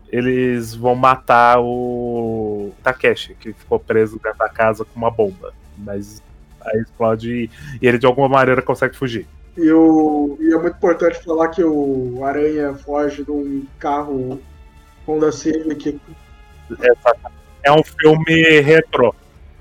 [0.09, 5.53] eles vão matar o Takeshi, que ficou preso dentro da casa com uma bomba.
[5.77, 6.23] Mas
[6.61, 9.27] aí explode e, ele de alguma maneira consegue fugir.
[9.57, 14.41] E, o, e é muito importante falar que o Aranha foge de um carro
[15.07, 16.01] Honda Civic.
[17.63, 19.15] É um filme retrô.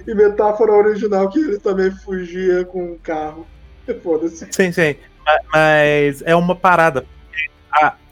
[0.08, 3.48] E metáfora original que ele também fugia com um carro.
[4.04, 4.48] Foda-se.
[4.52, 4.96] Sim, sim.
[5.26, 7.06] Ma- Mas é uma parada.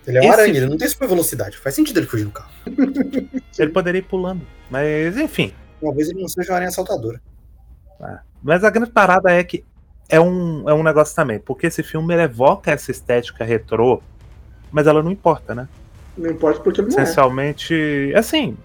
[0.07, 1.57] Ele é um aranha, ele não tem super velocidade.
[1.57, 2.49] Faz sentido ele fugir no carro.
[3.59, 4.41] Ele poderia ir pulando.
[4.69, 5.53] Mas, enfim.
[5.79, 7.21] Talvez ele não seja uma aranha assaltadora.
[8.41, 9.63] Mas a grande parada é que
[10.09, 11.37] é um, é um negócio também.
[11.39, 14.01] Porque esse filme ele evoca essa estética retrô,
[14.71, 15.67] mas ela não importa, né?
[16.17, 16.91] Não importa porque não é.
[16.91, 18.57] Essencialmente, assim,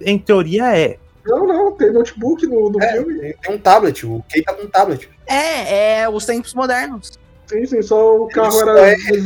[0.00, 0.98] em teoria é.
[1.26, 2.92] Não, não, tem notebook no, no É.
[2.92, 3.18] filme.
[3.20, 5.08] Tem, tem um tablet, o Kay tá com um tablet.
[5.26, 7.18] É, é os tempos modernos.
[7.46, 8.70] Sim, sim, só o carro Ele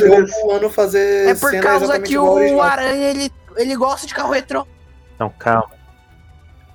[0.05, 0.29] era.
[0.29, 2.61] só é ano fazer É por cena causa que o.
[2.61, 4.67] Aranha, ele, ele gosta de carro retrô.
[5.19, 5.71] Não, calma.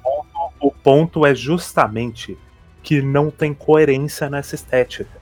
[0.03, 2.37] O ponto- O ponto é justamente
[2.81, 5.21] que não tem coerência nessa estética.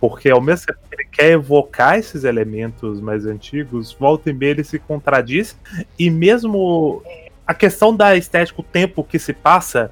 [0.00, 4.50] Porque ao mesmo tempo que ele quer evocar esses elementos mais antigos, volta e meia
[4.50, 5.56] ele se contradiz,
[5.96, 7.02] e mesmo
[7.46, 9.90] a questão da estética, o tempo que se passa,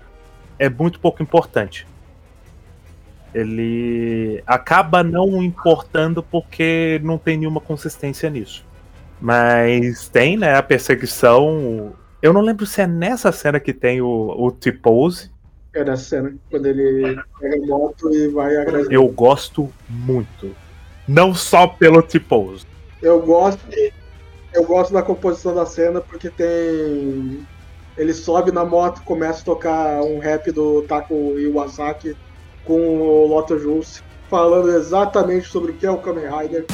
[0.58, 1.86] é muito pouco importante.
[3.34, 8.66] Ele acaba não importando porque não tem nenhuma consistência nisso.
[9.20, 11.92] Mas tem, né, a perseguição.
[12.20, 15.30] Eu não lembro se é nessa cena que tem o, o T-Pose.
[15.72, 18.86] É nessa cena, quando ele pega a moto e vai atrás.
[18.90, 20.54] Eu gosto muito.
[21.06, 22.66] Não só pelo T-Pose.
[23.00, 23.60] Eu gosto.
[24.52, 27.46] Eu gosto da composição da cena porque tem.
[27.96, 32.16] Ele sobe na moto, começa a tocar um rap do Taco Iwasaki
[32.64, 36.64] com o Loto Juice, falando exatamente sobre o que é o Kamen Rider.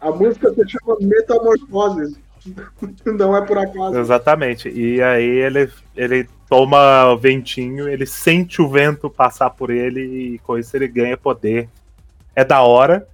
[0.00, 2.18] A música se chama Metamorfoses.
[3.04, 3.98] Não é por acaso.
[3.98, 4.68] Exatamente.
[4.68, 10.00] E aí ele, ele toma ventinho, ele sente o vento passar por ele
[10.34, 11.68] e com isso ele ganha poder.
[12.34, 13.06] É da hora.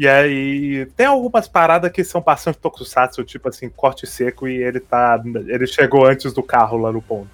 [0.00, 4.80] E aí tem algumas paradas que são bastante tokusatsu, tipo assim, corte seco e ele
[4.80, 5.20] tá.
[5.46, 7.28] Ele chegou antes do carro lá no ponto.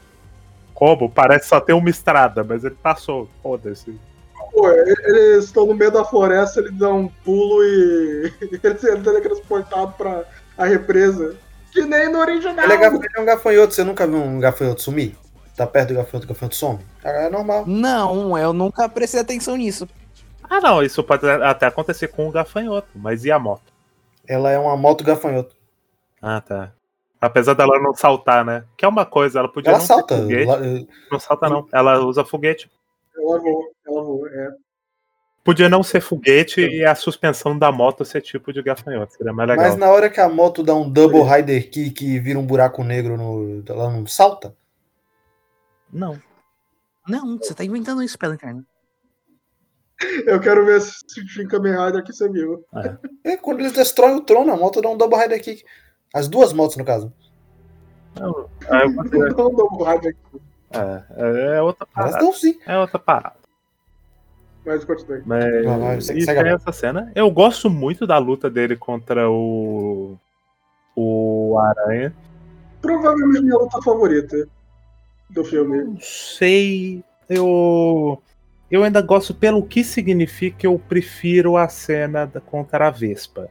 [0.74, 1.08] Como?
[1.08, 3.30] Parece só ter uma estrada, mas ele passou.
[3.40, 3.96] Foda-se.
[4.52, 9.92] Pô, eles estão no meio da floresta, ele dá um pulo e ele é teletransportado
[9.92, 10.24] pra
[10.58, 11.36] a represa.
[11.70, 12.64] Que nem no original.
[12.64, 15.14] Ele é, gaf- ele é um gafanhoto, você nunca viu um gafanhoto sumir?
[15.56, 16.80] Tá perto do gafanhoto, o gafanhoto some?
[17.04, 17.64] É normal.
[17.64, 19.86] Não, eu nunca prestei atenção nisso.
[20.48, 23.72] Ah, não, isso pode até acontecer com o gafanhoto, mas e a moto?
[24.26, 25.54] Ela é uma moto gafanhoto.
[26.20, 26.72] Ah, tá.
[27.20, 28.64] Apesar dela não saltar, né?
[28.76, 30.14] Que é uma coisa, ela podia Ela não salta.
[30.26, 30.64] ter foguete.
[30.64, 31.66] eh, Não salta, não.
[31.72, 32.70] Ela usa foguete.
[33.16, 34.50] Ela voa, ela voa, é.
[35.42, 39.12] Podia não ser foguete e a suspensão da moto ser tipo de gafanhoto.
[39.14, 39.64] Seria mais legal.
[39.64, 42.82] Mas na hora que a moto dá um double rider kick e vira um buraco
[42.82, 43.62] negro no.
[43.68, 44.54] Ela não salta?
[45.92, 46.20] Não.
[47.08, 48.66] Não, você tá inventando isso pela internet.
[50.26, 50.94] Eu quero ver se
[51.28, 52.64] Shin Kamen Rider que você viu.
[53.24, 55.64] É, quando eles destroem o trono, a moto dá um double rider kick.
[56.14, 57.12] As duas motos, no caso.
[58.18, 58.48] não.
[58.80, 60.16] Eu vou dizer, Não, não, Rider.
[60.72, 62.18] é, é outra Elas parada.
[62.18, 62.58] dão sim.
[62.66, 63.36] É outra parada.
[64.66, 65.22] Mas continue.
[65.24, 66.54] Mas e a tem mão.
[66.56, 67.12] essa cena.
[67.14, 70.18] Eu gosto muito da luta dele contra o.
[70.96, 72.12] O Aranha.
[72.82, 74.48] Provavelmente minha luta favorita
[75.30, 75.84] do filme.
[75.84, 77.04] Não sei.
[77.28, 78.20] Eu.
[78.70, 83.48] Eu ainda gosto pelo que significa, eu prefiro a cena da, contra a Vespa.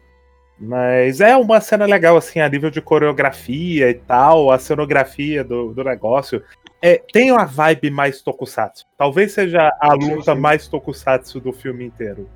[0.57, 5.73] Mas é uma cena legal, assim, a nível de coreografia e tal, a cenografia do,
[5.73, 6.41] do negócio.
[6.81, 8.85] É, tem uma vibe mais tokusatsu.
[8.97, 12.29] Talvez seja a luta mais tokusatsu do filme inteiro.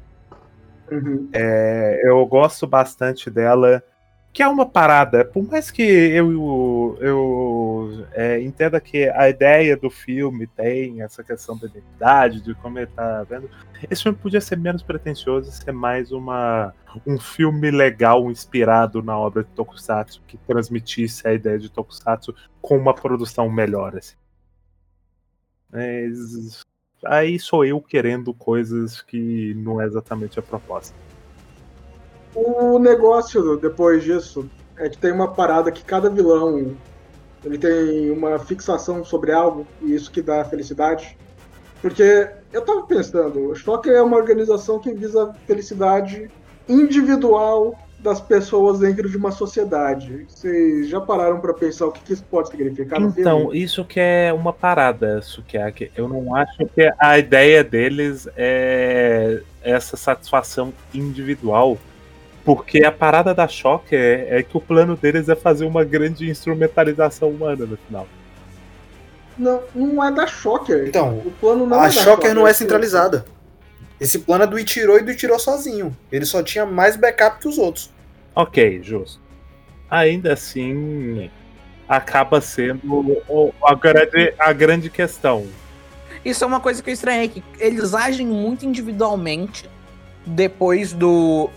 [0.92, 1.30] Uhum.
[1.32, 3.84] É, eu gosto bastante dela.
[4.32, 9.90] Que é uma parada, por mais que eu, eu é, entenda que a ideia do
[9.90, 13.50] filme tem essa questão da identidade, de como ele tá vendo,
[13.90, 16.74] esse filme podia ser menos pretencioso e ser mais uma,
[17.08, 22.78] um filme legal inspirado na obra de Tokusatsu, que transmitisse a ideia de Tokusatsu com
[22.78, 23.98] uma produção melhor.
[23.98, 24.16] Assim.
[25.72, 26.62] Mas
[27.06, 30.96] aí sou eu querendo coisas que não é exatamente a proposta.
[32.36, 36.76] O negócio depois disso é que tem uma parada que cada vilão
[37.44, 41.18] ele tem uma fixação sobre algo e isso que dá felicidade.
[41.82, 46.30] Porque eu tava pensando, o Shocker é uma organização que visa felicidade
[46.68, 50.26] individual das pessoas dentro de uma sociedade.
[50.28, 54.54] Vocês já pararam pra pensar o que, isso pode significar Então, isso que é uma
[54.54, 55.92] parada, Sukiyaki.
[55.96, 61.78] Eu não acho que a ideia deles é essa satisfação individual.
[62.50, 67.30] Porque a parada da Shocker é que o plano deles é fazer uma grande instrumentalização
[67.30, 68.08] humana no final.
[69.38, 70.88] Não, não é da Shocker.
[70.88, 73.24] Então, o plano não é a da Shocker não é centralizada.
[74.02, 75.96] Esse plano é do Ichiro e do Ichiro sozinho.
[76.12, 77.92] Ele só tinha mais backup que os outros.
[78.36, 79.22] Ok, justo.
[79.88, 81.30] Ainda assim,
[81.88, 83.22] acaba sendo
[83.64, 85.46] a grande, a grande questão.
[86.26, 89.70] Isso é uma coisa que eu estranhei, que eles agem muito individualmente
[90.26, 91.52] depois do,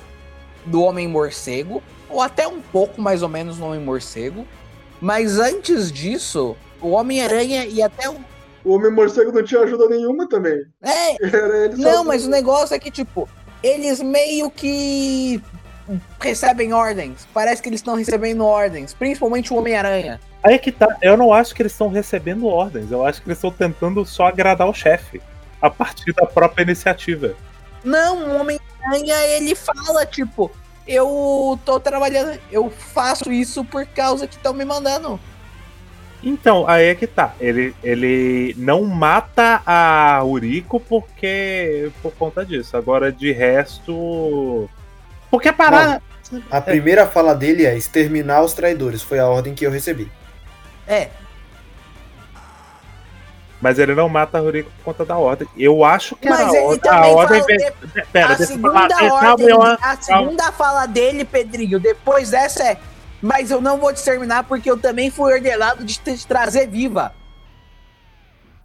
[0.66, 4.46] do Homem-Morcego, ou até um pouco mais ou menos no Homem-Morcego.
[5.00, 8.16] Mas antes disso, o Homem-Aranha e até o.
[8.64, 10.64] O Homem-Morcego não tinha ajuda nenhuma também.
[10.80, 13.28] É, não, mas o negócio é que, tipo,
[13.60, 15.42] eles meio que
[16.20, 17.26] recebem ordens.
[17.34, 20.20] Parece que eles estão recebendo ordens, principalmente o Homem-Aranha.
[20.42, 23.28] Aí é que tá, eu não acho que eles estão recebendo ordens, eu acho que
[23.28, 25.20] eles estão tentando só agradar o chefe.
[25.60, 27.36] A partir da própria iniciativa.
[27.84, 30.50] Não, o Homem-Aranha, ele fala, tipo,
[30.86, 35.18] eu tô trabalhando, eu faço isso por causa que estão me mandando.
[36.22, 37.34] Então, aí é que tá.
[37.40, 41.90] Ele, ele não mata a Uriko porque.
[42.00, 42.76] por conta disso.
[42.76, 44.68] Agora, de resto.
[45.30, 46.00] Porque a parada.
[46.50, 49.02] A primeira fala dele é exterminar os traidores.
[49.02, 50.10] Foi a ordem que eu recebi.
[50.86, 51.10] É,
[53.62, 55.46] Mas ele não mata a Uriko por conta da ordem.
[55.56, 56.90] Eu acho que mas a ele ordem.
[56.90, 57.72] A ordem de-
[58.12, 58.88] Pera, a deixa segunda falar.
[58.88, 62.76] Calma, ordem, eu- a segunda fala dele, Pedrinho, depois dessa é,
[63.22, 67.14] mas eu não vou te terminar porque eu também fui ordenado de te trazer viva.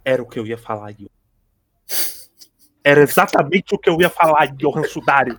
[0.04, 1.06] Era o que eu ia falar, Johan.
[2.82, 5.36] Era exatamente o que eu ia falar, Johan Sudari.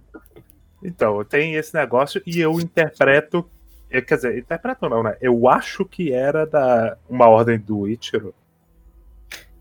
[0.84, 3.50] Então, tem esse negócio e eu interpreto.
[3.92, 5.18] eu- Quer dizer, interpreto não, né?
[5.20, 8.34] Eu acho que era da uma ordem do Ichiro.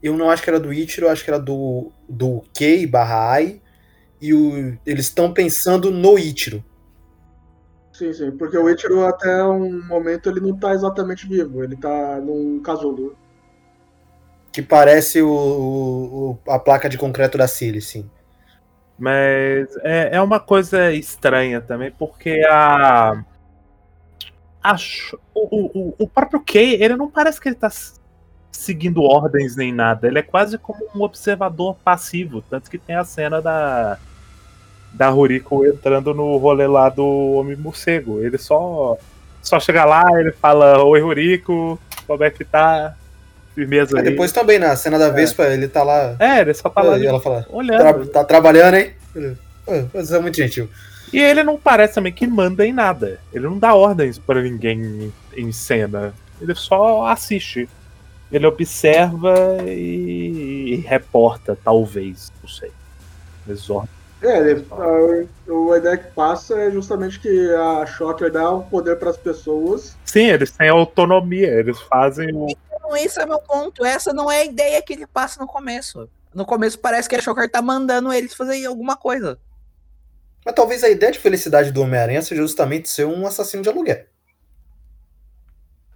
[0.03, 3.33] Eu não acho que era do Ichiro, eu acho que era do, do Kei barra
[3.33, 3.61] Ai.
[4.21, 6.65] E o- eles estão pensando no Ichiro.
[7.93, 12.21] Sim, sim, porque o Ichiro até um momento ele não tá exatamente vivo, ele tá
[12.21, 13.17] num casulo.
[14.53, 18.09] Que parece o, o- a placa de concreto da Cilly, sim.
[18.99, 23.25] Mas é, é uma coisa estranha também, porque a.
[24.63, 24.77] a
[25.35, 27.71] o, o, o próprio Kei, ele não parece que ele tá
[28.51, 30.07] seguindo ordens nem nada.
[30.09, 32.43] Ele é quase como um observador passivo.
[32.43, 33.99] Tanto que tem a cena da.
[34.93, 38.21] Da Ruriko entrando no rolê lá do Homem Morcego.
[38.23, 38.97] Ele só.
[39.43, 42.95] Só chega lá, ele fala: Oi, Ruriko, como é que tá?
[43.55, 46.17] Firmeza Aí depois também, na cena da Vespa, ele tá lá.
[46.19, 47.79] É, ele só tá lá e ela fala: olhando.
[48.07, 48.93] "Tra- tá trabalhando, hein?
[49.15, 49.37] Ele,
[49.69, 50.69] "Ah, Você é muito gentil.
[51.13, 53.19] E ele não parece também que manda em nada.
[53.33, 56.13] Ele não dá ordens pra ninguém em cena.
[56.41, 57.69] Ele só assiste.
[58.31, 59.35] Ele observa
[59.67, 62.33] e, e reporta, talvez.
[62.43, 62.73] Não sei.
[63.71, 63.85] Ó,
[64.23, 68.97] É, ele, a, a ideia que passa é justamente que a Shocker dá o poder
[68.97, 69.97] para as pessoas.
[70.05, 71.49] Sim, eles têm autonomia.
[71.49, 72.49] Eles fazem o.
[72.49, 76.09] Então esse é meu ponto, essa não é a ideia que ele passa no começo.
[76.35, 79.38] No começo parece que a Shocker tá mandando eles fazer alguma coisa.
[80.45, 84.05] Mas talvez a ideia de felicidade do Homem-Aranha seja justamente ser um assassino de aluguel.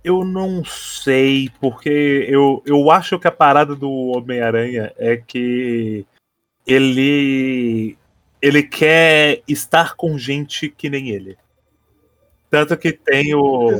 [0.04, 6.04] Eu não sei, porque eu, eu acho que a parada do Homem-Aranha é que
[6.66, 7.96] ele
[8.40, 11.38] ele quer estar com gente que nem ele.
[12.50, 13.70] Tanto que tem o.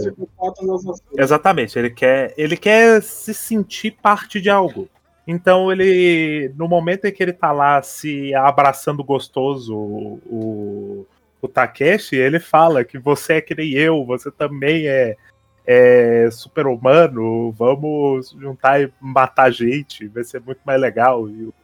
[1.18, 4.88] Exatamente, ele quer, ele quer se sentir parte de algo.
[5.26, 11.06] Então ele, no momento em que ele tá lá se abraçando gostoso o, o,
[11.42, 15.16] o Takeshi, ele fala que você é que nem eu, você também é,
[15.66, 21.28] é super humano, vamos juntar e matar gente, vai ser muito mais legal.
[21.28, 21.54] E o,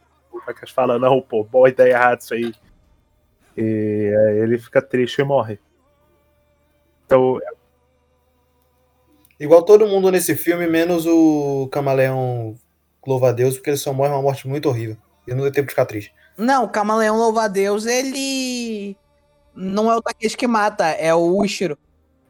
[0.45, 2.53] Takeshi fala, não, pô, boa ideia errada isso aí.
[3.57, 5.59] E aí ele fica triste e morre.
[7.05, 7.39] Então,
[9.39, 12.55] Igual todo mundo nesse filme, menos o Camaleão
[13.07, 14.97] louva a Deus, porque ele só morre uma morte muito horrível.
[15.25, 16.13] E não deu tempo de ficar triste.
[16.37, 18.97] Não, o Camaleão louva a Deus, ele
[19.55, 21.77] não é o Takeshi que mata, é o Ushiro.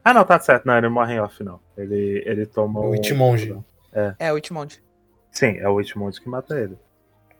[0.04, 0.64] Ah, não, tá certo.
[0.66, 1.60] Não, ele morre em off, não.
[1.76, 3.56] Ele, ele toma O um- Itimonge.
[4.18, 4.82] É o Itmonde.
[5.30, 6.76] Sim, é o Itmonge que mata ele.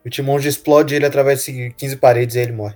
[0.05, 2.75] O Timonge explode ele através de 15 paredes e ele morre.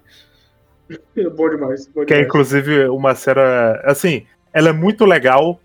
[1.36, 1.88] Bom demais.
[1.88, 2.28] Bom Que é demais.
[2.28, 3.82] inclusive uma cena.
[3.84, 5.60] Assim, ela é muito legal.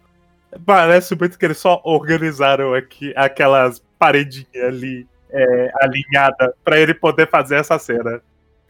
[0.64, 7.28] Parece muito que eles só organizaram aqui aquelas paredinhas ali é, alinhadas pra ele poder
[7.28, 8.20] fazer essa cena.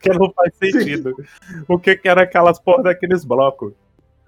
[0.01, 1.15] Que não faz sentido.
[1.69, 3.73] o que, que era aquelas porra daqueles blocos?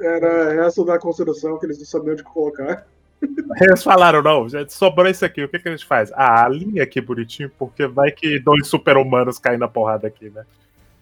[0.02, 2.86] Era resto da construção que eles não sabiam onde colocar.
[3.60, 6.10] Eles falaram, não, gente, sobrou isso aqui, o que, que a gente faz?
[6.12, 10.44] Ah, alinha aqui bonitinho, porque vai que dois super-humanos caem na porrada aqui, né?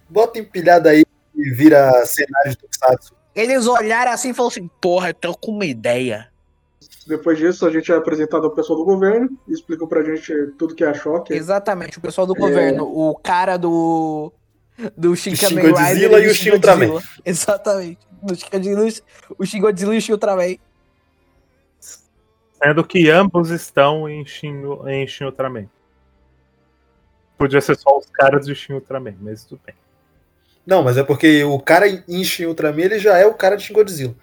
[0.06, 1.02] Bota empilhada aí
[1.34, 3.14] e vira cenário de Tokusatsu.
[3.34, 6.28] Eles olharam assim e falaram assim: Porra, eu tô com uma ideia.
[7.06, 10.74] Depois disso, a gente é apresentado ao pessoal do governo e explicam pra gente tudo
[10.74, 11.32] que é a choque.
[11.32, 14.32] Exatamente, o pessoal do governo, o cara do.
[14.96, 16.88] Do Shin O Shin Kamen Rider e o Shin Ultraman.
[16.88, 17.96] Godzilla.
[18.22, 18.32] Exatamente.
[18.32, 19.04] O Shin Godzilla,
[19.38, 20.56] o Shin Godzilla e o Shin Ultraman.
[22.62, 25.66] Sendo que ambos estão em Shin, em Shin Ultraman.
[27.38, 29.74] Podia ser só os caras de Shin Ultraman, mas tudo bem.
[30.66, 33.62] Não, mas é porque o cara em Shin Ultraman ele já é o cara de
[33.62, 34.14] Shin Godzilla.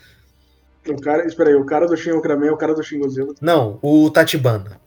[0.87, 3.33] O cara, espera aí, o cara do Shin Ultraman é o cara do Shin Godzilla.
[3.41, 4.79] Não, o Tachibana.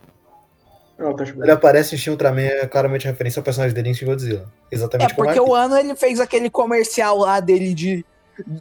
[1.01, 1.45] Chegando.
[1.45, 4.53] Ele aparece em Shin Ultraman, é claramente referência ao personagem dele em Shin Godzilla.
[4.71, 8.05] É, Exatamente como porque o Ano ele fez aquele comercial lá dele de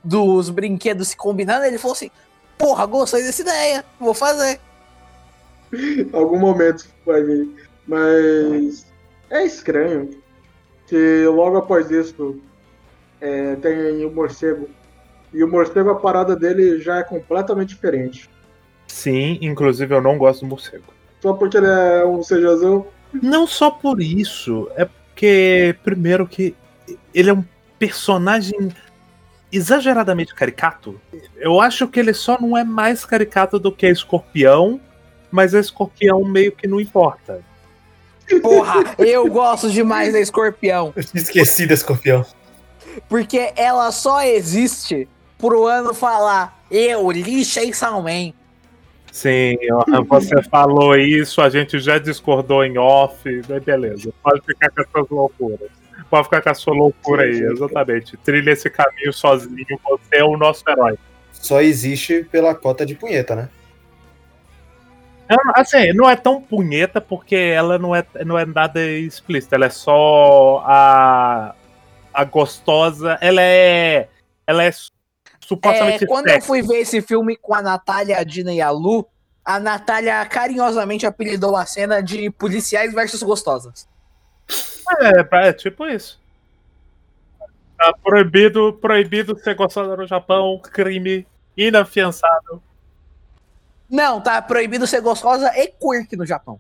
[0.04, 2.12] dos brinquedos se combinando, ele falou assim:
[2.58, 4.60] Porra, gostei dessa ideia, vou fazer.
[6.14, 7.50] algum momento vai vir.
[7.88, 8.86] Mas
[9.30, 10.10] é estranho
[10.88, 12.40] que logo após isso
[13.22, 14.70] é, tem o morcego.
[15.34, 18.30] E o morcego, a parada dele já é completamente diferente.
[18.88, 20.86] Sim, inclusive eu não gosto do morcego.
[21.22, 22.88] Só porque ele é um CJzão.
[23.14, 26.56] Não só por isso, é porque, primeiro, que
[27.14, 27.44] ele é um
[27.78, 28.70] personagem
[29.52, 31.00] exageradamente caricato.
[31.36, 34.80] Eu acho que ele só não é mais caricato do que a escorpião,
[35.32, 37.42] mas a escorpião meio que não importa.
[38.42, 40.94] Porra, eu gosto demais da escorpião.
[40.96, 42.26] Eu tinha esquecido esse escorpião.
[43.08, 48.34] Porque ela só existe pro ano falar: Eu lixei Salman.
[49.12, 49.58] Sim,
[50.08, 54.14] você falou isso, a gente já discordou em off, mas beleza.
[54.22, 55.79] Pode ficar com as suas loucuras.
[56.10, 57.54] Pode ficar com a sua loucura aí, Sim, sim.
[57.54, 58.18] exatamente.
[58.18, 60.98] Trilha esse caminho sozinho, você é o nosso herói.
[61.32, 63.50] Só existe pela cota de punheta, né?
[65.54, 69.70] Assim, não é tão punheta porque ela não é, não é nada explícita, ela é
[69.70, 71.54] só a,
[72.12, 74.10] a gostosa, ela é.
[74.48, 74.92] Ela é su-
[75.40, 76.48] supostamente É, quando eu sexy.
[76.48, 79.08] fui ver esse filme com a Natália, a Dina e a Lu,
[79.46, 83.88] a Natália carinhosamente apelidou a cena de policiais versus gostosas.
[85.00, 86.20] É, é tipo isso.
[87.78, 91.26] Tá proibido, proibido ser gostosa no Japão, crime
[91.56, 92.62] inafiançável.
[93.90, 96.60] Não, tá proibido ser gostosa e quirk no Japão.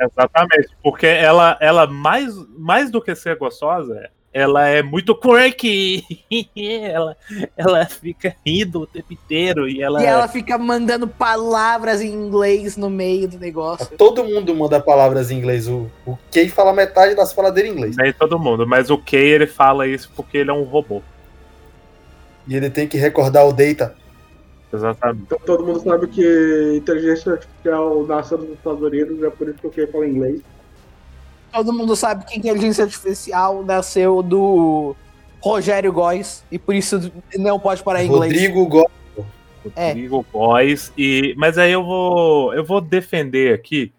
[0.00, 6.04] Exatamente, porque ela, ela mais, mais do que ser gostosa, ela é muito quirky.
[6.90, 7.16] ela,
[7.56, 12.76] ela fica rindo o tempo inteiro e ela, E ela fica mandando palavras em inglês
[12.76, 13.96] no meio do negócio.
[13.96, 15.68] Todo mundo manda palavras em inglês.
[15.68, 17.96] O, o Kei fala metade das palavras dele em inglês.
[17.96, 21.00] nem todo mundo, mas o Kay ele fala isso porque ele é um robô.
[22.48, 23.94] E ele tem que recordar o Data.
[24.72, 25.22] Exatamente.
[25.26, 29.66] Então, todo mundo sabe que inteligência artificial nasceu nos Estados Unidos, é por isso que
[29.66, 30.40] eu queria falar inglês.
[31.54, 34.96] Todo mundo sabe que inteligência artificial nasceu do
[35.40, 38.32] Rogério Góes e por isso não pode parar em inglês.
[38.32, 38.90] Rodrigo Go...
[39.76, 39.88] É.
[39.88, 43.94] Rodrigo Góes e mas aí eu vou eu vou defender aqui.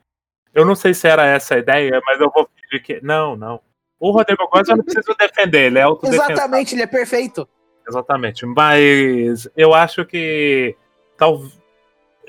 [0.53, 3.61] Eu não sei se era essa a ideia, mas eu vou fingir que não, não.
[3.99, 5.85] O Rodrigo Góes eu não preciso defender, ele é.
[6.03, 7.47] Exatamente, ele é perfeito.
[7.87, 8.45] Exatamente.
[8.45, 10.75] Mas eu acho que.
[11.17, 11.41] Tal...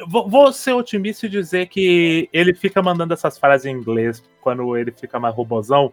[0.06, 4.76] Vou, vou ser otimista e dizer que ele fica mandando essas frases em inglês quando
[4.76, 5.92] ele fica mais robozão,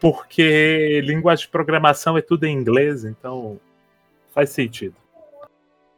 [0.00, 3.60] porque linguagem de programação é tudo em inglês, então
[4.34, 4.96] faz sentido.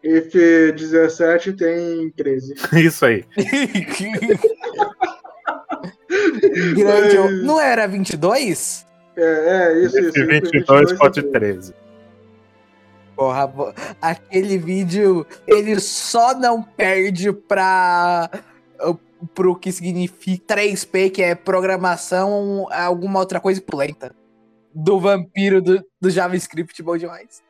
[0.02, 2.54] If 17 tem 13.
[2.84, 3.24] Isso aí.
[6.76, 7.42] Grande.
[7.44, 8.86] Não era 22?
[9.16, 10.18] É, é isso, isso.
[10.18, 11.74] If 22 pode tem 13.
[13.16, 13.50] Porra,
[14.00, 18.30] aquele vídeo ele só não perde pra.
[19.34, 24.14] pro que significa 3P, que é programação, alguma outra coisa pulenta.
[24.74, 27.42] Do vampiro do, do JavaScript, bom demais.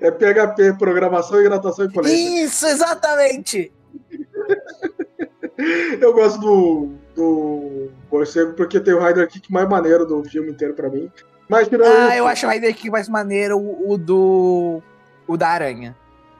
[0.00, 2.12] É PHP, programação, hidratação e coleta.
[2.12, 3.72] Isso, exatamente!
[6.00, 10.74] Eu gosto do, do morcego porque tem o Rider Kick mais maneiro do filme inteiro
[10.74, 11.10] pra mim.
[11.50, 14.80] Mas tirando Ah, isso, eu acho o Rider Kick mais maneiro o, o do.
[15.26, 15.96] o da aranha.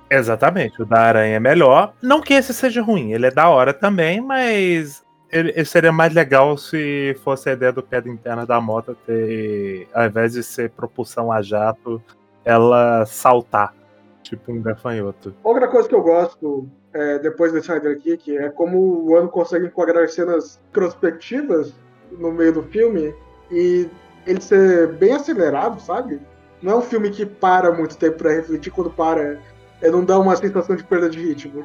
[0.08, 1.92] Exatamente, o da aranha é melhor.
[2.00, 6.14] Não que esse seja ruim, ele é da hora também, mas ele, ele seria mais
[6.14, 10.70] legal se fosse a ideia do queda interna da moto ter, ao invés de ser
[10.70, 12.00] propulsão a jato,
[12.44, 13.74] ela saltar,
[14.22, 15.34] tipo um gafanhoto.
[15.42, 19.66] Outra coisa que eu gosto é, depois desse Rider Kick é como o ano consegue
[19.66, 21.72] enquadrar cenas prospectivas
[22.12, 23.14] no meio do filme
[23.50, 23.88] e
[24.26, 26.20] ele ser bem acelerado, sabe?
[26.62, 29.38] Não é um filme que para muito tempo pra refletir, quando para
[29.80, 31.64] é, não dá uma sensação de perda de ritmo.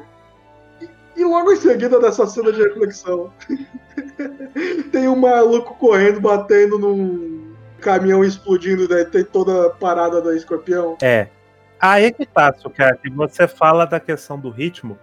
[0.80, 0.88] E,
[1.20, 3.30] e logo em seguida dessa cena de reflexão,
[4.90, 10.96] tem um maluco correndo, batendo num caminhão explodindo, daí tem toda a parada da escorpião.
[11.02, 11.28] É.
[11.78, 14.98] Aí que tá, que você fala da questão do ritmo.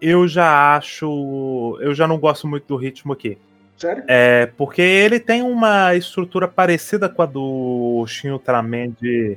[0.00, 1.78] Eu já acho.
[1.80, 3.38] Eu já não gosto muito do ritmo aqui.
[3.76, 4.04] Sério?
[4.06, 9.36] É, porque ele tem uma estrutura parecida com a do Shin Ultraman de,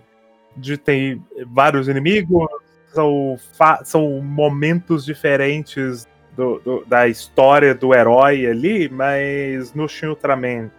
[0.56, 2.48] de ter vários inimigos,
[2.94, 3.38] são,
[3.84, 10.72] são momentos diferentes do- do- da história do herói ali, mas no Shin Ultraman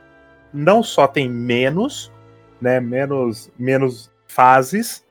[0.52, 2.10] não só tem menos,
[2.60, 5.04] né, menos, menos fases,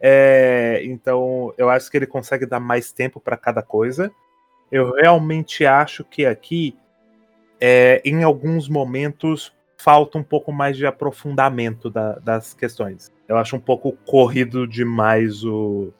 [0.00, 4.10] é, então eu acho que ele consegue dar mais tempo para cada coisa.
[4.70, 6.76] Eu realmente acho que aqui
[7.60, 13.12] é, em alguns momentos falta um pouco mais de aprofundamento da- das questões.
[13.28, 15.92] Eu acho um pouco corrido demais o-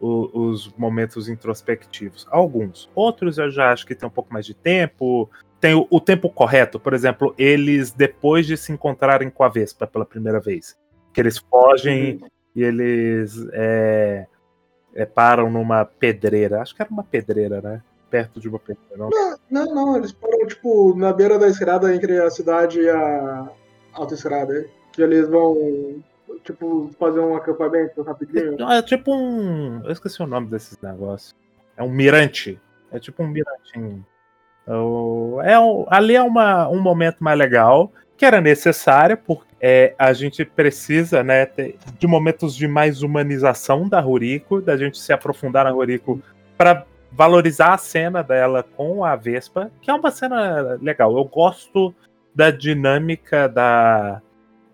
[0.00, 2.26] o- os momentos introspectivos.
[2.30, 2.90] Alguns.
[2.94, 5.30] Outros eu já acho que tem um pouco mais de tempo.
[5.60, 6.80] Tem o, o tempo correto.
[6.80, 10.76] Por exemplo, eles, depois de se encontrarem com a Vespa pela primeira vez,
[11.12, 12.20] que eles fogem
[12.56, 14.26] e eles é,
[14.94, 16.60] é, param numa pedreira.
[16.60, 17.80] Acho que era uma pedreira, né?
[18.12, 18.96] Perto de uma pedreira.
[18.96, 19.10] não?
[19.50, 23.48] Não, não, eles param, tipo, na beira da estrada entre a cidade e a
[23.94, 24.66] autoestrada.
[24.92, 26.02] Que eles vão,
[26.44, 28.56] tipo, fazer um acampamento rapidinho.
[28.58, 29.80] Não, É tipo um.
[29.84, 31.34] Eu esqueci o nome desses negócios.
[31.76, 32.60] É um mirante.
[32.92, 34.04] É tipo um mirantinho.
[35.42, 35.56] É É
[35.88, 41.22] ali é uma, um momento mais legal, que era necessário, porque é, a gente precisa
[41.24, 46.20] né, ter- de momentos de mais humanização da Ruriko, da gente se aprofundar na Ruriko
[46.58, 51.16] para valorizar a cena dela com a Vespa, que é uma cena legal.
[51.16, 51.94] Eu gosto
[52.34, 54.20] da dinâmica da,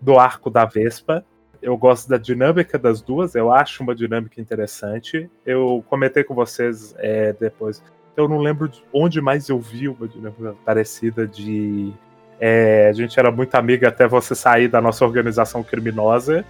[0.01, 1.23] do arco da Vespa.
[1.61, 5.29] Eu gosto da dinâmica das duas, eu acho uma dinâmica interessante.
[5.45, 7.83] Eu comentei com vocês é, depois.
[8.15, 11.91] Eu não lembro de onde mais eu vi uma dinâmica parecida de.
[12.39, 16.45] é, a gente era muito amiga até você sair da nossa organização criminosa.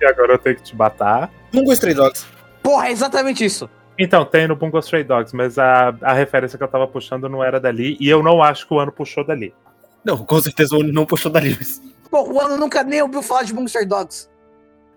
[0.00, 1.30] E agora eu tenho que te matar.
[1.52, 2.26] Bungo Stray Dogs.
[2.62, 3.68] Porra, é exatamente isso.
[4.02, 7.44] Então, tem no Bungo Stray Dogs, mas a, a referência que eu tava puxando não
[7.44, 7.98] era dali.
[8.00, 9.52] E eu não acho que o ano puxou dali.
[10.02, 11.54] Não, com certeza o não puxou dali.
[12.10, 14.26] Pô, o ano nunca nem ouviu falar de Monster Dogs.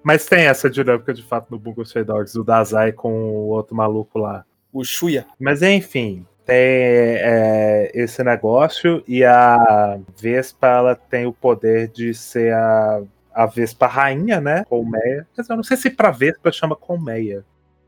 [0.02, 3.76] Mas tem essa dinâmica de fato no Bungo Stray Dogs, o Dazai com o outro
[3.76, 4.46] maluco lá.
[4.72, 5.26] O Shuya.
[5.38, 12.54] Mas enfim, tem é, esse negócio e a Vespa ela tem o poder de ser
[12.54, 13.02] a,
[13.34, 14.64] a Vespa rainha, né?
[14.64, 15.28] Colmeia.
[15.36, 17.44] Mas eu não sei se pra Vespa chama Colmeia.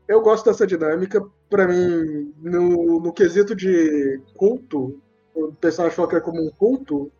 [0.08, 1.24] Eu gosto dessa dinâmica.
[1.48, 5.00] Pra mim, no, no quesito de culto,
[5.34, 7.10] o pessoal achou que é como um culto,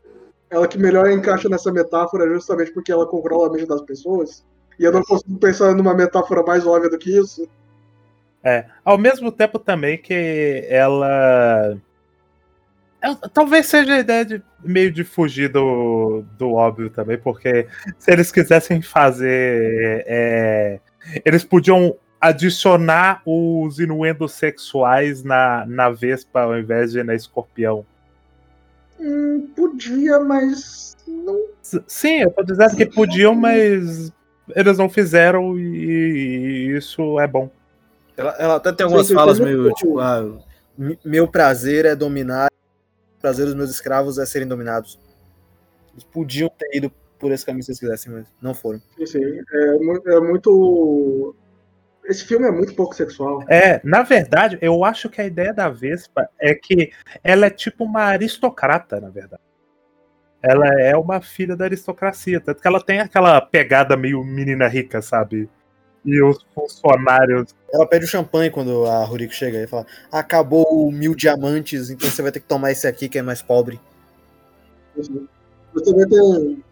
[0.48, 4.44] ela que melhor encaixa nessa metáfora justamente porque ela controla a mente das pessoas.
[4.78, 7.48] E eu não consigo pensar numa metáfora mais óbvia do que isso.
[8.44, 11.76] É, ao mesmo tempo também que ela.
[13.02, 17.66] é, talvez seja a ideia de meio de fugir do, do óbvio também, porque
[17.98, 20.04] se eles quisessem fazer.
[20.06, 20.80] é,
[21.24, 27.84] eles podiam adicionar os inuendos sexuais na, na Vespa ao invés de na Escorpião.
[28.98, 31.46] Hum, podia, mas não.
[31.86, 34.12] Sim, eu tô dizendo que podiam, mas
[34.54, 37.50] eles não fizeram e, e isso é bom.
[38.16, 40.38] Ela, ela até tem algumas Sim, sim, falas meio tipo, ah,
[41.04, 42.48] meu prazer é dominar,
[43.18, 44.98] o prazer dos meus escravos é serem dominados.
[45.92, 48.80] Eles podiam ter ido por esse caminho se eles quisessem, mas não foram.
[49.04, 51.34] Sim, é, é muito.
[52.08, 53.42] Esse filme é muito pouco sexual.
[53.48, 56.92] É, na verdade, eu acho que a ideia da Vespa é que
[57.22, 59.42] ela é tipo uma aristocrata, na verdade.
[60.42, 65.02] Ela é uma filha da aristocracia, tanto que ela tem aquela pegada meio menina rica,
[65.02, 65.48] sabe?
[66.04, 67.52] E os funcionários.
[67.72, 72.08] Ela pede o champanhe quando a Ruriko chega e fala: acabou o mil diamantes, então
[72.08, 73.80] você vai ter que tomar esse aqui que é mais pobre.
[74.96, 76.64] Mas também tem.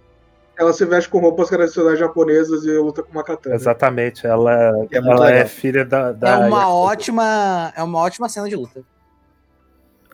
[0.57, 3.55] Ela se veste com roupas tradicionais japonesas e luta com uma katana.
[3.57, 4.53] Exatamente, ela,
[4.91, 6.09] É ela é filha da.
[6.11, 7.73] É da uma ótima.
[7.77, 8.83] É uma ótima cena de luta.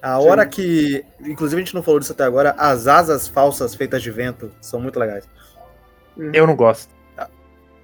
[0.03, 1.05] A hora que.
[1.20, 4.80] Inclusive a gente não falou disso até agora, as asas falsas feitas de vento são
[4.80, 5.28] muito legais.
[6.32, 6.91] Eu não gosto.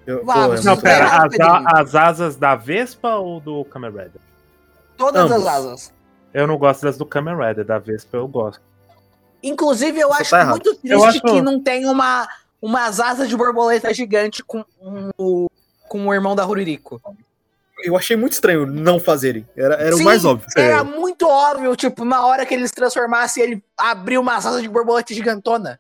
[0.07, 1.63] Eu, Ah, pô, é Não, pera, legal.
[1.67, 4.21] as, as asas da Vespa ou do Kamen Rider?
[4.97, 5.47] Todas Ambos.
[5.47, 5.93] as asas.
[6.33, 8.63] Eu não gosto das do Kamen Rider, da Vespa eu gosto.
[9.43, 12.27] Inclusive, eu Você acho tá muito triste Eu acho- que não tem uma,
[12.67, 15.47] umas asas de borboleta gigante com, um,
[15.89, 17.01] com o irmão da Ruririco.
[17.85, 19.47] Eu achei muito estranho não fazerem.
[19.57, 20.49] Era, era Sim, o mais óbvio.
[20.57, 25.15] Era muito óbvio, tipo, na hora que eles transformassem, ele abriu uma asa de borboleta
[25.15, 25.79] gigantona.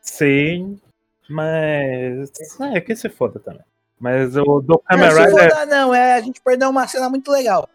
[0.00, 0.80] Sim,
[1.28, 2.30] mas.
[2.72, 3.64] É, que se foda também.
[4.00, 7.10] Mas o do Não, Kamen se Rider, foda, não, é, a gente perdeu uma cena
[7.10, 7.68] muito legal.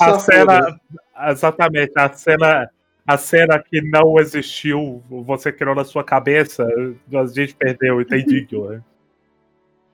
[0.00, 0.80] A cena.
[1.28, 2.70] Exatamente, a cena.
[3.10, 8.84] A cena que não existiu, você criou na sua cabeça, a gente perdeu, entendi, Guilherme.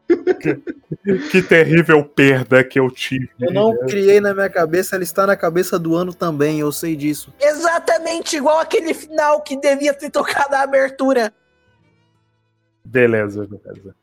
[0.06, 3.30] que, que terrível perda que eu tive.
[3.40, 6.94] Eu não criei na minha cabeça, ela está na cabeça do ano também, eu sei
[6.94, 7.32] disso.
[7.40, 11.32] Exatamente igual aquele final que devia ter tocado a abertura.
[12.84, 13.96] Beleza, beleza.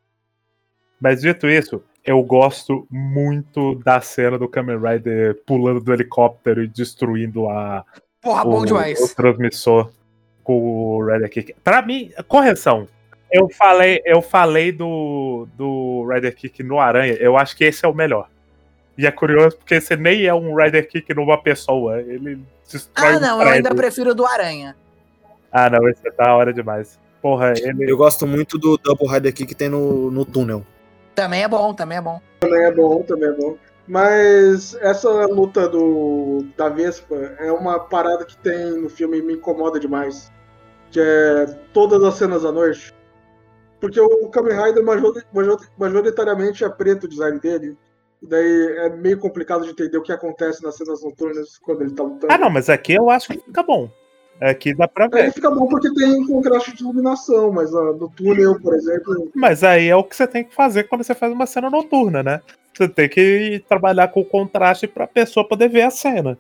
[0.99, 6.67] Mas dito isso, eu gosto muito da cena do Kamen Rider pulando do helicóptero e
[6.67, 7.85] destruindo a,
[8.23, 8.99] Porra, bom o, demais.
[8.99, 9.91] o transmissor
[10.43, 10.53] com
[10.97, 11.55] o Rider Kick.
[11.63, 12.87] Pra mim, correção.
[13.31, 17.87] Eu falei, eu falei do, do Rider Kick no Aranha, eu acho que esse é
[17.87, 18.29] o melhor.
[18.97, 22.39] E é curioso porque esse nem é um Rider Kick numa pessoa, ele
[22.71, 23.53] destrói Ah, um não, eu prédio.
[23.55, 24.75] ainda prefiro o do Aranha.
[25.51, 26.99] Ah, não, esse tá da hora demais.
[27.21, 27.89] Porra, ele.
[27.89, 30.63] Eu gosto muito do Double Rider Kick que tem no, no túnel.
[31.15, 32.21] Também é bom, também é bom.
[32.39, 33.57] Também é bom, também é bom.
[33.87, 39.33] Mas essa luta do da Vespa é uma parada que tem no filme e me
[39.33, 40.31] incomoda demais.
[40.91, 42.93] Que é todas as cenas à noite.
[43.81, 47.77] Porque o Kamen Rider majori- major- majoritariamente é preto o design dele.
[48.21, 51.91] E daí é meio complicado de entender o que acontece nas cenas noturnas quando ele
[51.93, 52.31] tá lutando.
[52.33, 53.89] Ah, não, mas aqui eu acho que fica bom.
[54.39, 55.33] Aqui dá pra Aí ver.
[55.33, 59.89] fica bom porque tem contraste de iluminação, mas ah, no túnel, por exemplo, Mas aí
[59.89, 62.41] é o que você tem que fazer quando você faz uma cena noturna, né?
[62.73, 66.37] Você tem que trabalhar com o contraste pra pessoa poder ver a cena.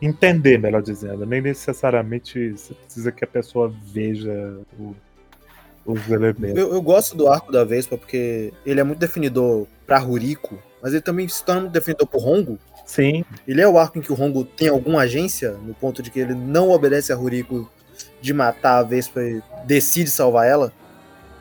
[0.00, 1.26] Entender, melhor dizendo.
[1.26, 4.94] Nem necessariamente você precisa que a pessoa veja o-
[5.84, 6.56] os elementos.
[6.56, 10.92] Eu, eu gosto do arco da Vespa porque ele é muito definidor pra Ruriko, mas
[10.94, 12.58] ele também se torna muito definidor pro Hongo.
[12.86, 16.10] Sim, Ele é o arco em que o Hongo tem alguma agência, no ponto de
[16.10, 17.70] que ele não obedece a Ruriko
[18.20, 20.72] de matar a Vespa e decide salvar ela.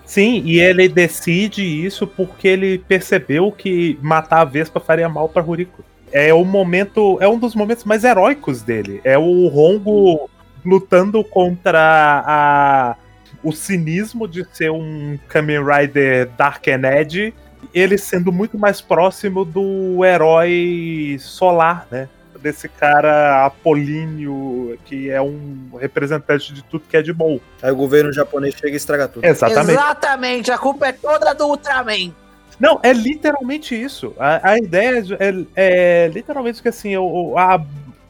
[0.10, 5.42] Sim, e ele decide isso porque ele percebeu que matar a Vespa faria mal pra
[5.42, 5.84] Ruriko.
[6.12, 9.00] É o momento, é um dos momentos mais heróicos dele.
[9.04, 10.30] É o Rongo
[10.66, 12.96] lutando contra a,
[13.44, 17.34] o cinismo de ser um Kamen Rider Dark and Edge,
[17.74, 22.10] ele sendo muito mais próximo do herói solar, né?
[22.42, 27.40] Desse cara apolíneo que é um representante de tudo que é de bom.
[27.62, 29.26] Aí o governo japonês chega e estraga tudo.
[29.26, 29.72] Exatamente.
[29.72, 32.14] Exatamente, a culpa é toda do Ultraman.
[32.60, 34.14] Não, é literalmente isso.
[34.20, 36.94] A, a ideia é, é literalmente que assim,
[37.38, 37.62] a,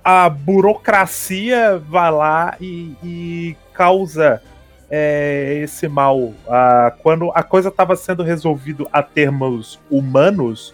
[0.04, 4.42] a burocracia vai lá e, e causa
[4.90, 6.34] é, esse mal.
[6.48, 10.74] Ah, quando a coisa estava sendo resolvida a termos humanos,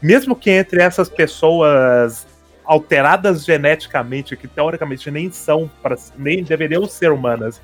[0.00, 2.26] mesmo que entre essas pessoas
[2.68, 7.62] alteradas geneticamente, que teoricamente nem são, pra, nem deveriam ser humanas,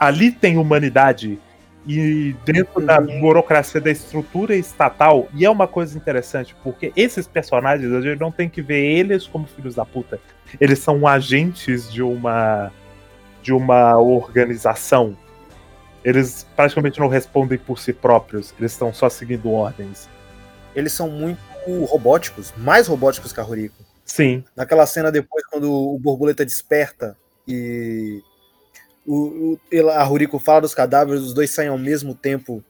[0.00, 1.38] ali tem humanidade
[1.86, 7.92] e dentro da burocracia da estrutura estatal, e é uma coisa interessante, porque esses personagens,
[7.92, 10.18] a gente não tem que ver eles como filhos da puta.
[10.58, 12.72] Eles são agentes de uma
[13.42, 15.16] de uma organização.
[16.04, 20.08] Eles praticamente não respondem por si próprios, eles estão só seguindo ordens.
[20.74, 21.40] Eles são muito
[21.86, 23.91] robóticos, mais robóticos que a Ruriko.
[24.04, 27.16] Sim, Naquela cena depois, quando o borboleta desperta
[27.48, 28.20] e
[29.06, 32.62] o, o- a Ruriko fala dos cadáveres, os dois saem ao mesmo tempo,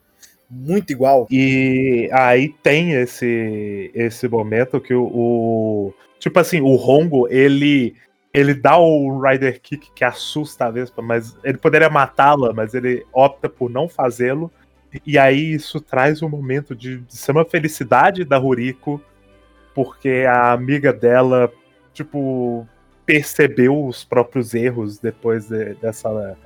[0.49, 1.27] muito igual.
[1.31, 7.95] E aí tem esse esse momento que o, o- tipo assim, o Rongo, ele
[8.35, 13.05] ele dá o Rider Kick que assusta a Vespa, mas ele poderia matá-la, mas ele
[13.13, 14.51] opta por não fazê-lo.
[15.07, 19.01] E aí isso traz um momento de, de ser uma felicidade da Ruriko,
[19.75, 21.51] porque a amiga dela,
[21.93, 22.67] tipo,
[23.07, 26.37] percebeu os próprios erros depois de- dessa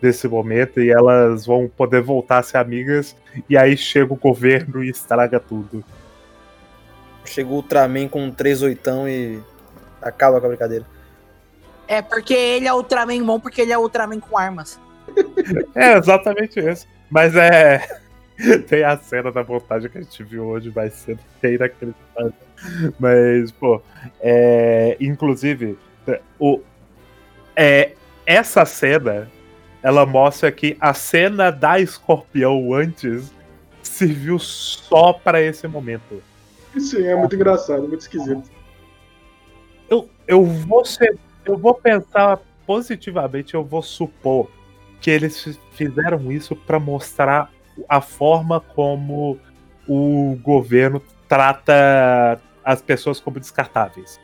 [0.00, 3.16] desse momento e elas vão poder voltar a ser amigas
[3.48, 5.82] e aí chega o governo e estraga tudo.
[7.24, 9.40] Chega o Ultraman com um 3 oitão e
[10.02, 10.84] acaba com a brincadeira.
[11.88, 14.78] É porque ele é Ultraman bom, porque ele é Ultraman com armas.
[15.74, 16.86] É exatamente isso.
[17.10, 18.03] Mas é.
[18.68, 22.32] Tem a cena da montagem que a gente viu hoje mais cedo, que é inacreditável.
[22.98, 23.80] Mas, pô,
[24.20, 25.78] é, inclusive,
[26.38, 26.60] o,
[27.54, 27.92] é,
[28.26, 29.30] essa cena
[29.82, 33.30] ela mostra que a cena da escorpião antes
[33.82, 36.22] serviu só pra esse momento.
[36.78, 38.50] sim, é muito engraçado, muito esquisito.
[39.88, 44.50] eu, eu vou ser, eu vou pensar positivamente, eu vou supor
[45.02, 47.52] que eles fi- fizeram isso para mostrar
[47.88, 49.38] a forma como
[49.88, 54.20] o governo trata as pessoas como descartáveis.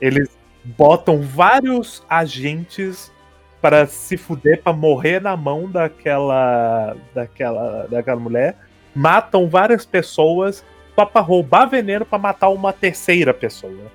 [0.00, 0.28] Eles
[0.64, 3.12] botam vários agentes
[3.60, 8.56] para se fuder, para morrer na mão daquela, daquela, daquela mulher,
[8.94, 10.64] matam várias pessoas
[10.94, 13.90] pra roubar veneno pra matar uma terceira pessoa.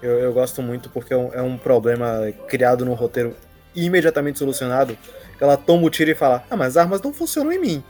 [0.00, 3.34] Eu, eu gosto muito porque é um, é um problema criado no roteiro
[3.74, 4.96] imediatamente solucionado.
[5.40, 7.84] Ela toma o tiro e fala: Ah, mas as armas não funcionam em mim.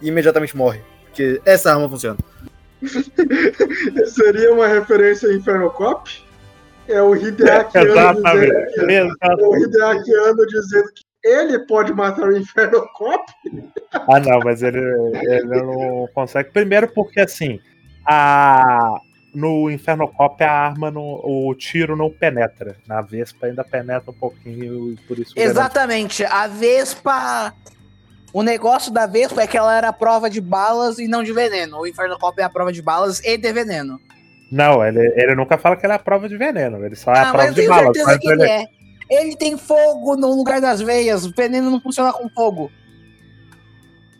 [0.00, 0.80] E imediatamente morre.
[1.06, 2.18] Porque essa arma funciona.
[4.06, 6.10] Seria uma referência a Inferno Cop?
[6.88, 8.74] É o Hideaki Anno Exatamente.
[8.76, 13.24] dizendo que, é o dizendo que ele pode matar o Inferno Cop?
[13.92, 16.50] Ah, não, mas ele, ele não consegue.
[16.50, 17.58] Primeiro porque assim,
[18.06, 19.00] a
[19.36, 22.74] no Inferno Cop a arma, não, o tiro não penetra.
[22.86, 25.34] Na Vespa ainda penetra um pouquinho e por isso.
[25.36, 26.24] Exatamente.
[26.24, 27.52] A Vespa.
[28.32, 31.32] O negócio da Vespa é que ela era a prova de balas e não de
[31.32, 31.78] veneno.
[31.78, 34.00] O Inferno Cop é a prova de balas e de veneno.
[34.50, 36.82] Não, ele, ele nunca fala que ele é a prova de veneno.
[36.84, 37.84] Ele só é a ah, prova de tenho balas.
[37.84, 38.66] certeza Mas que ele, ele é.
[39.08, 41.26] Ele tem fogo no lugar das veias.
[41.26, 42.70] O veneno não funciona com fogo.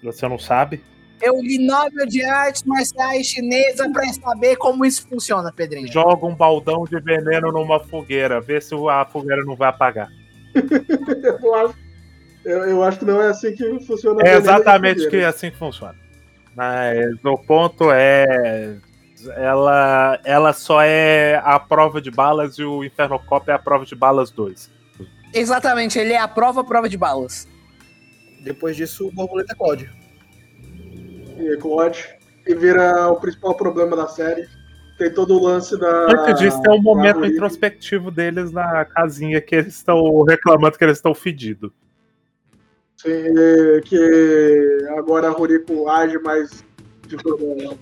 [0.02, 0.84] Você não sabe?
[1.20, 5.90] Eu li novel de artes marciais chinesa pra saber como isso funciona, Pedrinho.
[5.90, 8.40] Joga um baldão de veneno numa fogueira.
[8.40, 10.08] Vê se a fogueira não vai apagar.
[11.42, 11.74] Eu acho,
[12.44, 14.22] eu, eu acho que não é assim que funciona.
[14.24, 15.96] É exatamente que é assim que funciona.
[16.54, 18.76] Mas o ponto é.
[19.36, 23.84] Ela, ela só é a prova de balas e o Inferno Cop é a prova
[23.84, 24.70] de balas 2.
[25.34, 27.48] Exatamente, ele é a prova prova de balas.
[28.40, 29.90] Depois disso, o borboleta eclode.
[31.36, 32.08] E eclode.
[32.46, 34.48] E vira o principal problema da série.
[34.98, 36.06] Tem todo o lance da.
[36.06, 40.98] Antes disso, tem um momento introspectivo deles na casinha que eles estão reclamando que eles
[40.98, 41.70] estão fedidos.
[42.96, 43.24] Sim,
[43.84, 46.64] que agora a Ruriko age mais
[47.06, 47.76] de forma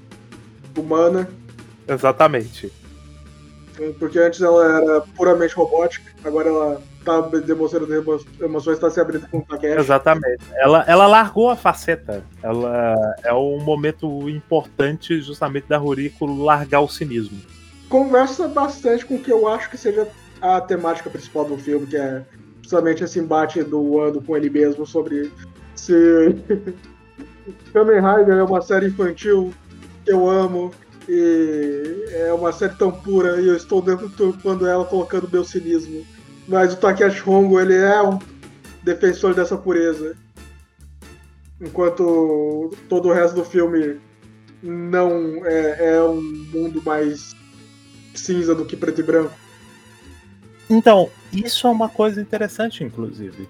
[0.76, 1.28] humana.
[1.86, 2.72] Exatamente.
[3.98, 9.28] Porque antes ela era puramente robótica, agora ela tá demonstrando emo- emoções, tá se abrindo
[9.28, 9.78] com o Takeshi.
[9.78, 10.42] Exatamente.
[10.54, 12.22] Ela, ela largou a faceta.
[12.42, 17.38] Ela é um momento importante justamente da Ruriko largar o cinismo.
[17.88, 20.08] Conversa bastante com o que eu acho que seja
[20.40, 22.22] a temática principal do filme, que é
[22.62, 25.30] justamente esse embate do Wando com ele mesmo sobre
[25.74, 25.92] se
[27.72, 29.52] Kamen Rider é uma série infantil
[30.04, 30.70] que eu amo
[31.08, 36.04] e é uma série tão pura e eu estou deturpando ela colocando meu cinismo.
[36.46, 38.18] Mas o Takeshi Hongo, ele é um
[38.82, 40.16] defensor dessa pureza.
[41.60, 44.00] Enquanto todo o resto do filme
[44.62, 46.20] não é, é um
[46.52, 47.34] mundo mais
[48.14, 49.34] cinza do que preto e branco.
[50.68, 53.48] Então, isso é uma coisa interessante, inclusive.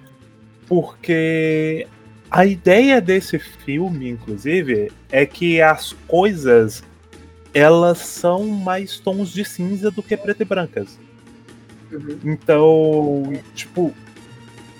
[0.67, 1.87] Porque
[2.31, 6.83] a ideia desse filme, inclusive, é que as coisas
[7.55, 10.99] elas são mais tons de cinza do que preto e brancas.
[11.93, 12.19] Uhum.
[12.25, 13.95] Então, tipo,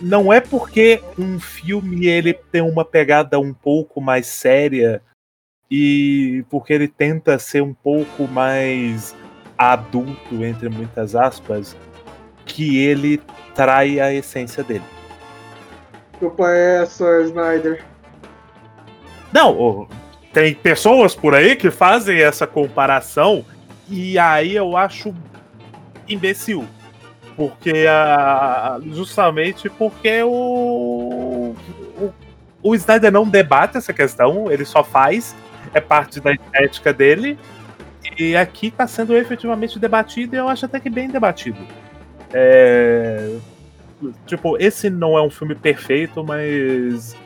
[0.01, 5.01] não é porque um filme ele tem uma pegada um pouco mais séria
[5.71, 9.15] e porque ele tenta ser um pouco mais
[9.57, 11.77] adulto, entre muitas aspas,
[12.45, 13.23] que ele
[13.55, 14.85] trai a essência dele.
[16.19, 17.85] Culpa é essa, Snyder.
[19.33, 19.89] Não,
[20.35, 23.45] tem pessoas por aí que fazem essa comparação
[23.89, 25.15] e aí eu acho
[26.09, 26.67] imbecil.
[27.37, 31.55] Porque a, justamente porque o,
[31.99, 32.13] o,
[32.63, 35.37] o Snyder não debate essa questão, ele só faz,
[35.73, 37.39] é parte da estética dele.
[38.19, 41.59] E aqui está sendo efetivamente debatido e eu acho até que bem debatido.
[42.33, 43.37] É,
[44.27, 47.17] tipo, esse não é um filme perfeito, mas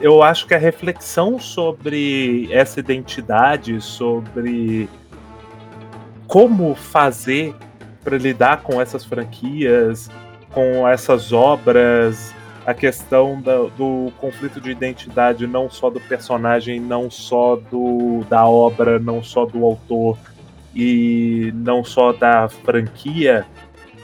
[0.00, 4.88] eu acho que a reflexão sobre essa identidade, sobre
[6.26, 7.54] como fazer
[8.04, 10.10] para lidar com essas franquias,
[10.50, 12.32] com essas obras,
[12.66, 18.46] a questão da- do conflito de identidade não só do personagem, não só do, da
[18.46, 20.18] obra, não só do autor
[20.74, 23.46] e não só da franquia,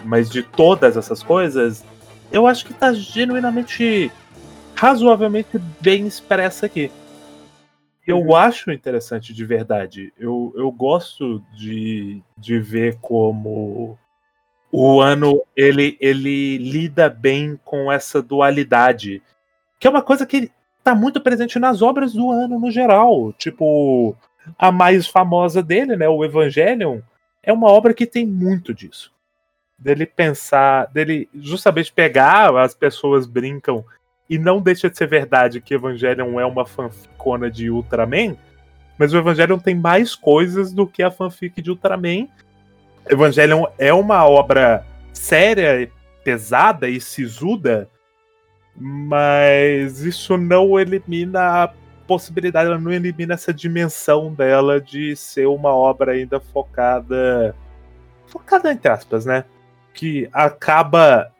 [0.04, 1.84] mas de todas essas coisas,
[2.32, 4.10] eu acho que está genuinamente
[4.74, 6.90] razoavelmente bem expressa aqui.
[8.06, 10.12] Eu acho interessante de verdade.
[10.18, 13.98] Eu, eu gosto de, de ver como
[14.70, 19.22] o ano ele, ele lida bem com essa dualidade.
[19.80, 23.32] Que é uma coisa que está muito presente nas obras do ano no geral.
[23.32, 24.14] Tipo,
[24.58, 26.06] a mais famosa dele, né?
[26.06, 27.00] O Evangelion,
[27.42, 29.12] é uma obra que tem muito disso.
[29.78, 33.82] Dele pensar, dele justamente pegar, as pessoas brincam
[34.28, 38.36] e não deixa de ser verdade que Evangelion é uma fanficona de Ultraman,
[38.98, 42.28] mas o Evangelion tem mais coisas do que a fanfic de Ultraman.
[43.08, 45.90] Evangelion é uma obra séria,
[46.22, 47.88] pesada e sisuda,
[48.76, 51.72] mas isso não elimina a
[52.06, 57.54] possibilidade, ela não elimina essa dimensão dela de ser uma obra ainda focada.
[58.26, 59.44] Focada entre aspas, né?
[59.92, 61.30] Que acaba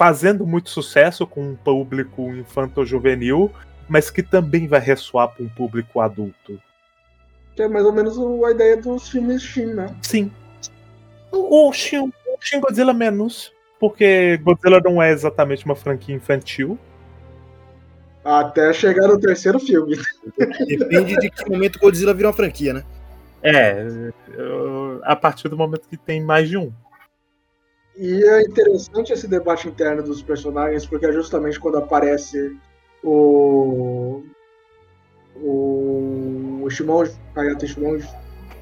[0.00, 3.50] fazendo muito sucesso com um público infanto-juvenil,
[3.86, 6.58] mas que também vai ressoar para um público adulto.
[7.54, 9.94] Que é mais ou menos a ideia dos filmes Shin, né?
[10.00, 10.32] Sim.
[11.30, 16.78] O o Shin, o Shin Godzilla menos, porque Godzilla não é exatamente uma franquia infantil.
[18.24, 19.98] Até chegar no terceiro filme.
[20.78, 22.84] Depende de que momento Godzilla vira uma franquia, né?
[23.42, 23.84] É,
[24.32, 26.72] eu- a partir do momento que tem mais de um.
[28.00, 32.56] E é interessante esse debate interno dos personagens, porque é justamente quando aparece
[33.04, 34.24] o.
[35.36, 36.62] O.
[36.62, 38.08] O Shimonji, Hayato Shimonji.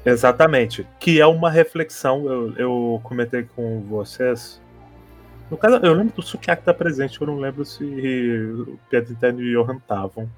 [0.05, 0.85] Exatamente.
[0.99, 4.61] Que é uma reflexão, eu, eu comentei com vocês.
[5.49, 9.41] No caso, eu lembro do Sukiyaki estar presente, eu não lembro se o Pedro Interno
[9.41, 10.29] e o Johan estavam.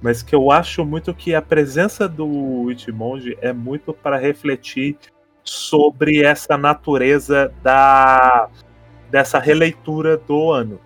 [0.00, 4.96] Mas que eu acho muito que a presença do Ichimonji é muito para refletir
[5.46, 8.48] sobre essa natureza da
[9.10, 10.80] dessa releitura do ano.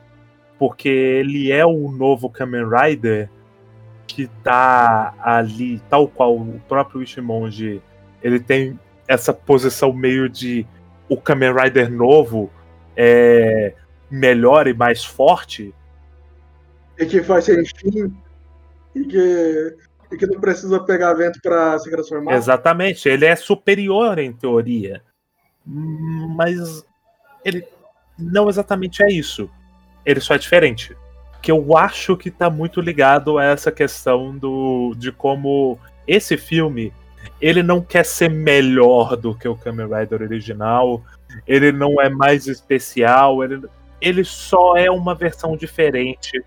[0.59, 3.31] Porque ele é o novo Kamen Rider
[4.07, 7.81] que tá ali, tal qual o próprio Ichimonji
[8.23, 10.67] ele tem essa posição meio de
[11.09, 12.51] o Kamen Rider novo
[12.97, 13.75] é
[14.11, 15.75] melhor e mais forte.
[16.99, 18.15] E que faz Shin.
[18.95, 19.77] E que,
[20.11, 22.35] e que não precisa pegar vento pra se transformar.
[22.35, 25.03] Exatamente, ele é superior em teoria.
[25.65, 26.85] Mas
[27.45, 27.67] ele
[28.19, 29.49] não exatamente é isso.
[30.05, 30.97] Ele só é diferente.
[31.41, 36.93] Que eu acho que tá muito ligado a essa questão do de como esse filme
[37.41, 41.03] ele não quer ser melhor do que o Kamen Rider original,
[41.47, 43.67] ele não é mais especial, ele,
[44.01, 46.43] ele só é uma versão diferente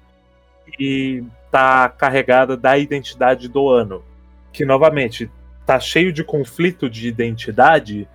[0.80, 4.03] e tá carregada da identidade do ano.
[4.51, 5.30] Que novamente
[5.65, 8.07] tá cheio de conflito de identidade,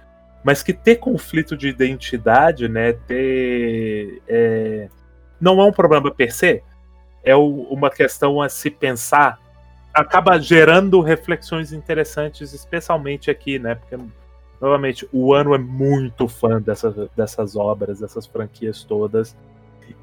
[0.45, 4.89] mas que ter conflito de identidade, né, ter é,
[5.41, 6.63] não é um problema per se,
[7.25, 9.39] é o- uma questão a se pensar
[9.93, 13.75] acaba gerando reflexões interessantes, especialmente aqui, né?
[13.75, 13.99] Porque,
[14.61, 19.37] novamente, o ano é muito fã dessas, dessas obras, dessas franquias todas.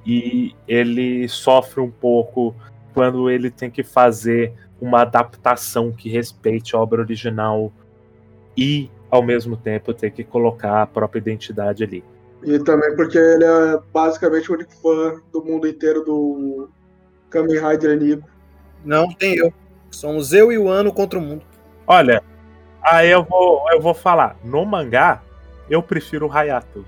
[0.06, 2.56] E ele sofre um pouco
[2.94, 7.72] quando ele tem que fazer uma adaptação que respeite a obra original
[8.58, 12.04] e, ao mesmo tempo, ter que colocar a própria identidade ali.
[12.44, 16.70] E também porque ele é basicamente o único fã do mundo inteiro do
[17.30, 18.30] Kamen Rider Nico.
[18.84, 19.52] Não, tem eu.
[19.90, 21.44] Somos eu e o ano contra o mundo.
[21.88, 22.22] Olha,
[22.82, 24.38] aí eu vou, eu vou falar.
[24.44, 25.24] No mangá,
[25.70, 26.86] eu prefiro o Hayato.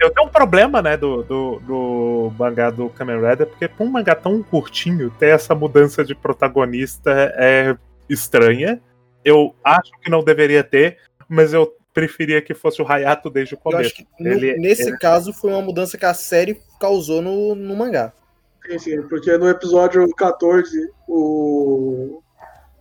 [0.00, 3.90] Eu tenho um problema, né, do, do, do mangá do Kamen Rider, porque pra um
[3.90, 7.76] mangá tão curtinho, ter essa mudança de protagonista é
[8.08, 8.80] estranha.
[9.24, 10.96] Eu acho que não deveria ter,
[11.28, 13.80] mas eu preferia que fosse o Hayato desde o Eu começo.
[13.86, 17.54] acho que no- Ele- nesse ele- caso foi uma mudança que a série causou no,
[17.54, 18.12] no mangá.
[18.66, 22.22] Sim, sim, porque no episódio 14, o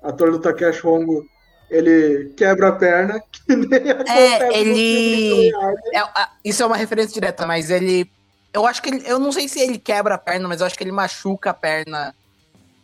[0.03, 1.25] ator do Takeshi Hongo,
[1.69, 5.51] ele quebra a perna, que nem no ele-.
[5.93, 8.09] É, a- isso é uma referência direta, mas ele.
[8.53, 9.03] Eu acho que ele.
[9.05, 11.53] Eu não sei se ele quebra a perna, mas eu acho que ele machuca a
[11.53, 12.15] perna.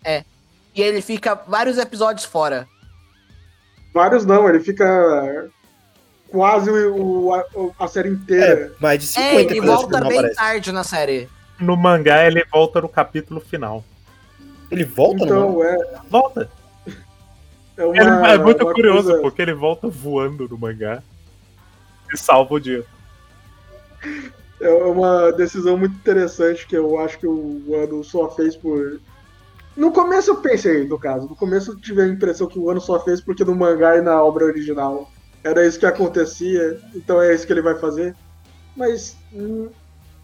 [0.03, 0.23] É.
[0.75, 2.67] E ele fica vários episódios fora.
[3.93, 5.47] Vários não, ele fica
[6.29, 7.45] quase o, a,
[7.85, 8.73] a série inteira.
[8.77, 10.35] É, mais de 50 É, ele volta bem aparece.
[10.35, 11.29] tarde na série.
[11.59, 13.83] No mangá, ele volta no capítulo final.
[14.69, 15.73] Ele volta no mangá?
[15.77, 16.49] então, é, Volta.
[17.77, 17.97] É uma.
[17.97, 21.01] Ele- é muito curioso, coisa- porque ele volta voando no mangá
[22.13, 22.83] e salva o dia.
[24.61, 28.99] É uma decisão muito interessante que eu acho que o ano só fez por.
[29.75, 31.27] No começo eu pensei, no caso.
[31.27, 34.01] No começo eu tive a impressão que o ano só fez porque no mangá e
[34.01, 35.11] na obra original
[35.43, 38.15] era isso que acontecia, então é isso que ele vai fazer.
[38.75, 39.69] Mas hum,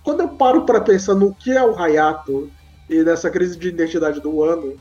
[0.03, 2.49] quando eu paro pra pensar no que é o Hayato
[2.89, 4.77] e nessa crise de identidade do ano,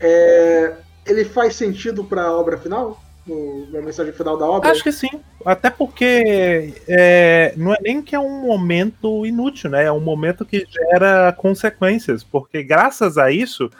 [0.00, 0.74] é,
[1.06, 3.02] ele faz sentido pra obra final?
[3.26, 4.70] No, na mensagem final da obra?
[4.70, 5.20] Acho que sim.
[5.44, 9.84] Até porque é, não é nem que é um momento inútil, né?
[9.84, 12.24] É um momento que gera consequências.
[12.24, 13.70] Porque graças a isso,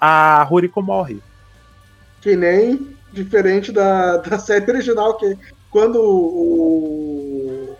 [0.00, 1.20] a Ruriko morre.
[2.20, 5.36] Que nem diferente da, da série original, que
[5.70, 7.76] quando o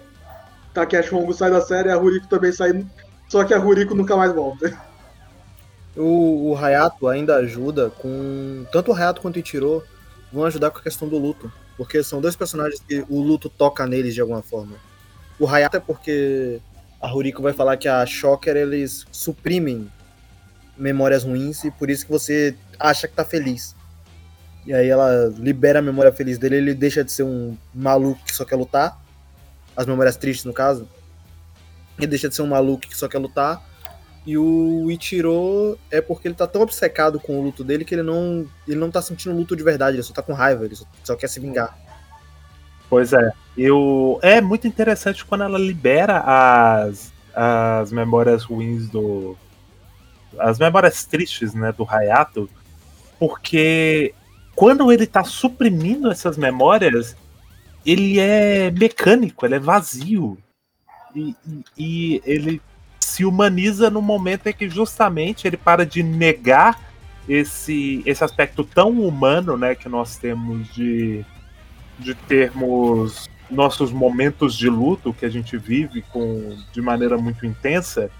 [0.74, 2.84] Takeshi Hongo sai da série, a Ruriko também sai,
[3.28, 4.76] só que a Ruriko nunca mais volta.
[5.97, 8.64] O, o Hayato ainda ajuda com.
[8.72, 9.82] Tanto o Hayato quanto o Ichiro
[10.32, 11.53] vão ajudar com a questão do luto.
[11.76, 14.76] Porque são dois personagens que o luto toca neles de alguma forma.
[15.38, 16.61] O Hayato é porque
[17.01, 19.90] a Ruriko vai falar que a Shocker eles suprimem
[20.76, 23.74] memórias ruins e por isso que você acha que tá feliz.
[24.64, 28.34] E aí ela libera a memória feliz dele, ele deixa de ser um maluco que
[28.34, 29.01] só quer lutar.
[29.76, 30.88] As memórias tristes, no caso.
[31.99, 33.62] Ele deixa de ser um maluco que só quer lutar.
[34.24, 38.04] E o Ichiro é porque ele tá tão obcecado com o luto dele que ele
[38.04, 40.84] não, ele não tá sentindo luto de verdade, ele só tá com raiva, ele só,
[41.02, 41.76] só quer se vingar.
[42.88, 43.32] Pois é.
[43.56, 44.20] Eu...
[44.22, 49.36] É muito interessante quando ela libera as, as memórias ruins do.
[50.38, 52.48] As memórias tristes, né, do Hayato,
[53.18, 54.14] porque
[54.54, 57.16] quando ele tá suprimindo essas memórias,
[57.84, 60.38] ele é mecânico, ele é vazio.
[61.14, 62.62] E, e, e ele
[63.12, 66.80] se humaniza no momento em que justamente ele para de negar
[67.28, 71.22] esse, esse aspecto tão humano né, que nós temos de,
[71.98, 78.10] de termos nossos momentos de luto que a gente vive com, de maneira muito intensa,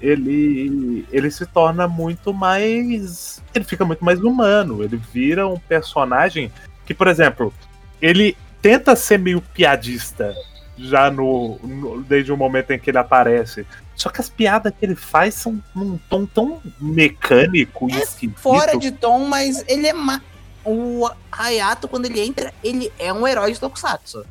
[0.00, 3.42] ele, ele se torna muito mais.
[3.54, 4.82] Ele fica muito mais humano.
[4.82, 6.50] Ele vira um personagem
[6.86, 7.52] que, por exemplo,
[8.00, 10.34] ele tenta ser meio piadista
[10.76, 13.66] já no, no, desde o momento em que ele aparece.
[13.94, 18.38] Só que as piadas que ele faz são num tom tão mecânico e É esquisito.
[18.40, 19.92] fora de tom, mas ele é.
[19.92, 20.20] Ma...
[20.66, 24.24] O Hayato, quando ele entra, ele é um herói de Tokusatsu.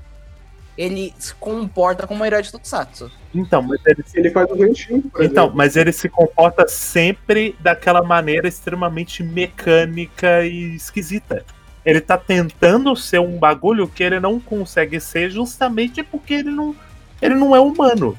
[0.76, 3.12] Ele se comporta como um herói de Tokusatsu.
[3.36, 5.52] Então, mas ele se Ele faz o por Então, exemplo.
[5.54, 11.46] mas ele se comporta sempre daquela maneira extremamente mecânica e esquisita.
[11.86, 16.76] Ele tá tentando ser um bagulho que ele não consegue ser justamente porque ele não,
[17.22, 18.18] ele não é humano.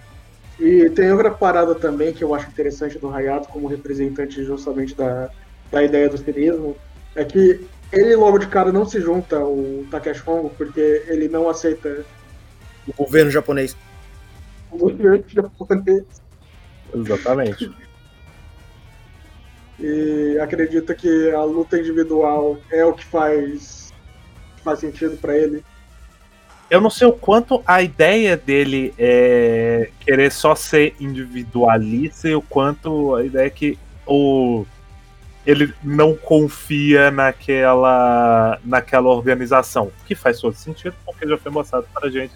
[0.60, 5.30] E tem outra parada também que eu acho interessante do Hayato como representante justamente da,
[5.70, 6.76] da ideia do cinismo,
[7.16, 9.56] é que ele logo de cara não se junta ao
[9.90, 12.04] Takeshi Hongo porque ele não aceita
[12.86, 13.76] O governo japonês.
[14.70, 16.04] o governo japonês
[16.94, 17.72] Exatamente.
[19.78, 23.92] E acredita que a luta individual é o que faz
[24.62, 25.64] faz sentido pra ele.
[26.70, 32.40] Eu não sei o quanto a ideia dele é querer só ser individualista e o
[32.40, 34.64] quanto a ideia é que o
[35.46, 42.08] ele não confia naquela naquela organização, que faz todo sentido porque já foi mostrado pra
[42.08, 42.32] gente.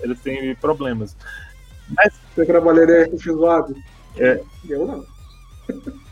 [0.00, 1.16] Ele tem problemas.
[2.34, 3.74] Você trabalharia com X-Wab?
[4.16, 4.40] É.
[4.68, 5.04] Eu não.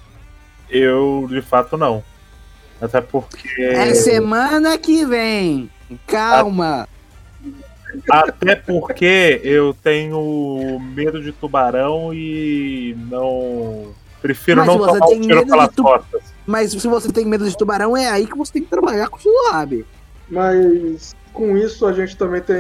[0.73, 2.03] Eu, de fato, não.
[2.81, 3.61] Até porque.
[3.61, 5.71] É semana que vem.
[6.07, 6.89] Calma.
[8.11, 13.93] Até porque eu tenho medo de tubarão e não.
[14.23, 16.23] Prefiro Mas não tomar um tiro pelas tu- costas.
[16.47, 19.19] Mas se você tem medo de tubarão, é aí que você tem que trabalhar com
[19.19, 19.85] o Suave.
[20.29, 22.57] Mas com isso a gente também tem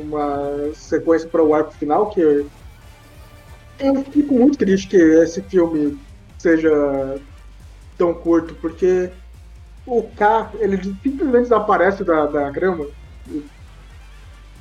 [0.00, 5.96] uma sequência para o arco final que eu fico muito triste que esse filme
[6.40, 7.20] seja
[7.98, 9.10] tão curto, porque
[9.86, 12.86] o K, ele simplesmente desaparece da, da grama.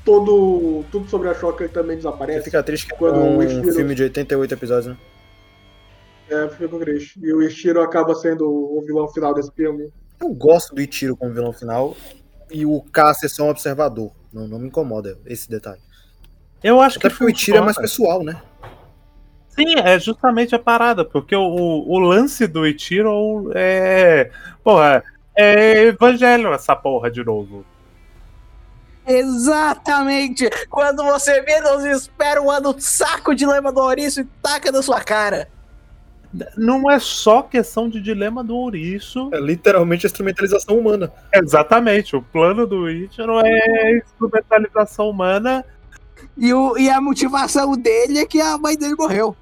[0.04, 2.44] Todo, tudo sobre a Shocker também Você desaparece.
[2.46, 4.98] fica triste que é Quando um o Ishiro- filme de 88 episódios, né?
[6.30, 7.20] É, fico triste.
[7.22, 9.92] E o Ishiro acaba sendo o vilão final desse filme.
[10.20, 11.96] Eu gosto do Ichiro como vilão final
[12.52, 14.12] e o K ser só um observador.
[14.34, 15.82] Não, não me incomoda esse detalhe.
[16.64, 18.42] Eu acho Até que porque o Ichiro é mais pessoal, né?
[19.60, 24.32] Sim, é justamente a parada, porque o, o, o lance do Ichiro é.
[24.64, 25.04] Porra,
[25.36, 27.66] é evangelho essa porra de novo.
[29.06, 30.50] Exatamente!
[30.70, 35.02] Quando você menos espera um ano saco de lema do ouriço e taca na sua
[35.02, 35.50] cara.
[36.56, 39.30] Não é só questão de dilema do ouriço.
[39.34, 41.12] É literalmente a instrumentalização humana.
[41.34, 45.66] Exatamente, o plano do Ichiro é instrumentalização humana.
[46.38, 49.36] E, o, e a motivação dele é que a mãe dele morreu.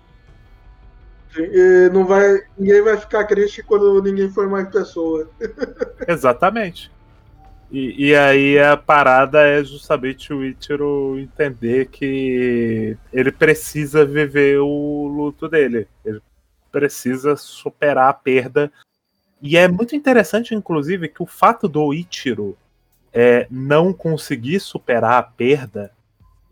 [1.36, 5.30] E não vai, ninguém vai ficar triste quando ninguém for mais pessoa.
[6.08, 6.92] Exatamente.
[7.72, 15.08] E, e aí a parada é justamente o Ichiro entender que ele precisa viver o
[15.08, 15.88] luto dele.
[16.06, 16.22] Ele
[16.72, 18.72] precisa superar a perda.
[19.42, 22.58] E é muito interessante, inclusive, que o fato do Ichiro
[23.14, 25.92] é, não conseguir superar a perda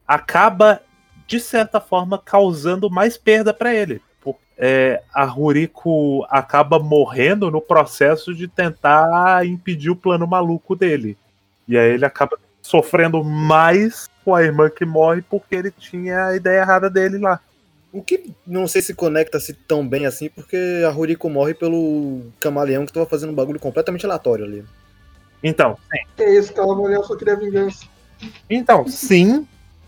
[0.08, 0.82] acaba,
[1.26, 4.02] de certa forma, causando mais perda para ele.
[4.26, 11.16] Por- é, a Ruriko acaba morrendo no processo de tentar impedir o plano maluco dele.
[11.68, 16.36] E aí ele acaba sofrendo mais com a irmã que morre porque ele tinha a
[16.36, 17.40] ideia errada dele lá.
[17.94, 22.86] O que não sei se conecta-se tão bem assim, porque a Ruriko morre pelo camaleão
[22.86, 24.66] que tava fazendo um bagulho completamente aleatório ali.
[25.44, 26.00] Então, sim.
[26.18, 27.86] Que isso, aquela mulher só queria vingança.
[28.50, 29.48] Então, sim.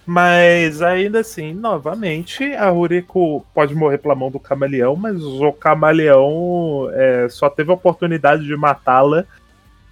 [0.10, 6.90] Mas ainda assim, novamente, a Ruriko pode morrer pela mão do camaleão, mas o camaleão
[6.94, 9.26] é, só teve a oportunidade de matá-la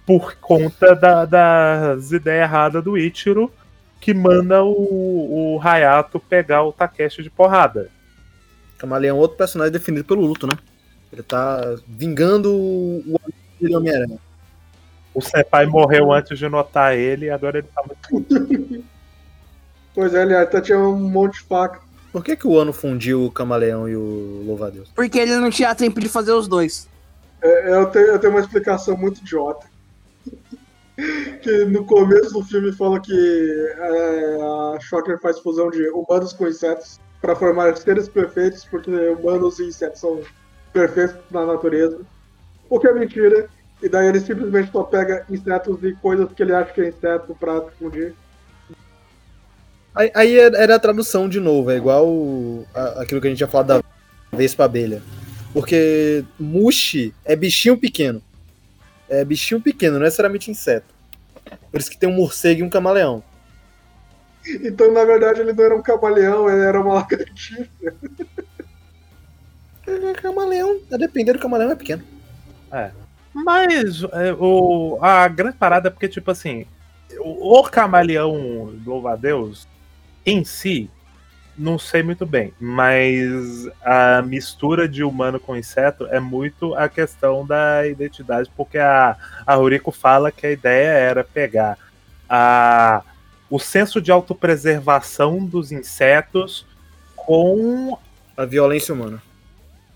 [0.06, 3.52] por conta da- das ideias erradas do Ichiro,
[4.00, 7.90] que manda o, o Hayato pegar o Takeshi de porrada.
[8.78, 10.56] Camaleão é outro personagem definido pelo luto, né?
[11.12, 13.20] Ele tá vingando o
[13.60, 14.18] amigo Homem-Aranha.
[15.12, 18.84] O Senpai morreu antes de notar ele e agora ele tá muito.
[19.96, 21.80] Pois é, aliás, tá tinha um monte de faca.
[22.12, 24.92] Por que, que o ano fundiu o Camaleão e o Louva-a-Deus?
[24.94, 26.86] Porque ele não tinha tempo de fazer os dois.
[27.40, 29.66] É, eu, tenho, eu tenho uma explicação muito idiota.
[31.42, 36.46] que no começo do filme fala que é, a Shocker faz fusão de humanos com
[36.46, 40.20] insetos para formar seres perfeitos, porque humanos e insetos são
[40.74, 42.00] perfeitos na natureza.
[42.68, 43.48] O que é mentira.
[43.82, 47.34] E daí ele simplesmente só pega insetos e coisas que ele acha que é inseto
[47.34, 48.14] pra fundir.
[49.96, 52.06] Aí, aí é- era a tradução de novo, é igual
[52.74, 53.82] a- aquilo que a gente tinha falado da
[54.30, 55.02] Vespa Abelha.
[55.54, 58.22] Porque Mushi é bichinho pequeno.
[59.08, 60.94] É bichinho pequeno, não necessariamente inseto.
[61.72, 63.24] Por isso que tem um morcego e um camaleão.
[64.62, 67.66] Então, na verdade, ele não era um camaleão, ele era uma lagartixa.
[69.86, 72.02] É, camaleão, a depender do camaleão, é pequeno.
[73.32, 76.66] Mas é, o, a grande parada é porque, tipo assim,
[77.18, 79.66] o, o camaleão, louva a Deus,
[80.26, 80.90] em si,
[81.56, 87.46] não sei muito bem, mas a mistura de humano com inseto é muito a questão
[87.46, 89.16] da identidade, porque a,
[89.46, 91.78] a Ruriko fala que a ideia era pegar
[92.28, 93.02] a,
[93.48, 96.66] o senso de autopreservação dos insetos
[97.14, 97.96] com
[98.36, 99.22] A violência humana.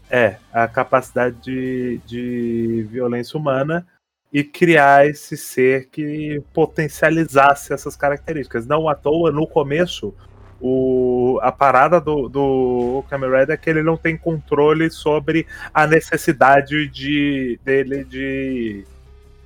[0.09, 3.87] é, a capacidade de, de violência humana
[4.33, 8.67] e criar esse ser que potencializasse essas características.
[8.67, 10.15] Não à toa, no começo,
[10.61, 13.05] o, a parada do, do
[13.49, 18.85] é que ele não tem controle sobre a necessidade de, dele de,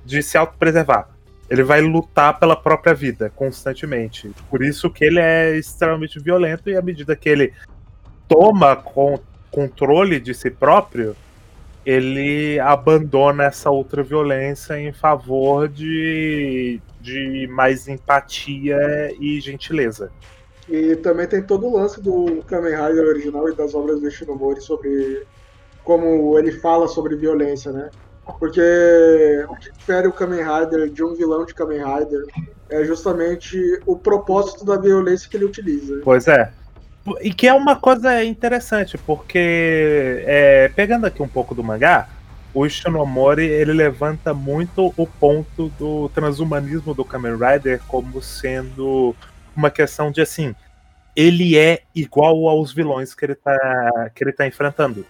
[0.05, 1.09] de se autopreservar.
[1.49, 4.31] Ele vai lutar pela própria vida constantemente.
[4.49, 7.53] Por isso que ele é extremamente violento e à medida que ele
[8.27, 9.19] toma con-
[9.49, 11.15] controle de si próprio,
[11.85, 20.11] ele abandona essa outra violência em favor de, de mais empatia e gentileza.
[20.67, 24.61] E também tem todo o lance do Kamen Rider original e das obras do Shinomori
[24.61, 25.23] sobre
[25.83, 27.91] como ele fala sobre violência, né?
[28.39, 32.25] Porque o que difere o Kamen Rider de um vilão de Kamen Rider
[32.69, 36.01] é justamente o propósito da violência que ele utiliza.
[36.03, 36.51] Pois é.
[37.21, 42.09] E que é uma coisa interessante, porque é, pegando aqui um pouco do mangá,
[42.53, 49.15] o Shinomori ele levanta muito o ponto do transhumanismo do Kamen Rider como sendo
[49.55, 50.55] uma questão de assim,
[51.15, 55.05] ele é igual aos vilões que ele tá, que ele tá enfrentando.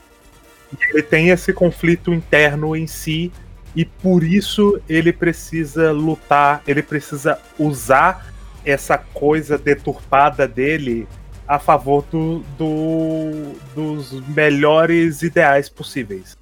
[0.89, 3.32] Ele tem esse conflito interno em si
[3.76, 8.34] e por isso ele precisa lutar, ele precisa usar
[8.66, 11.08] essa coisa deturpada dele
[11.48, 16.38] a favor do, do- dos melhores ideais possíveis.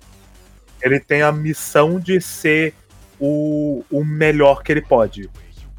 [0.82, 2.74] Ele tem a missão de ser
[3.20, 5.30] o, o melhor que ele pode.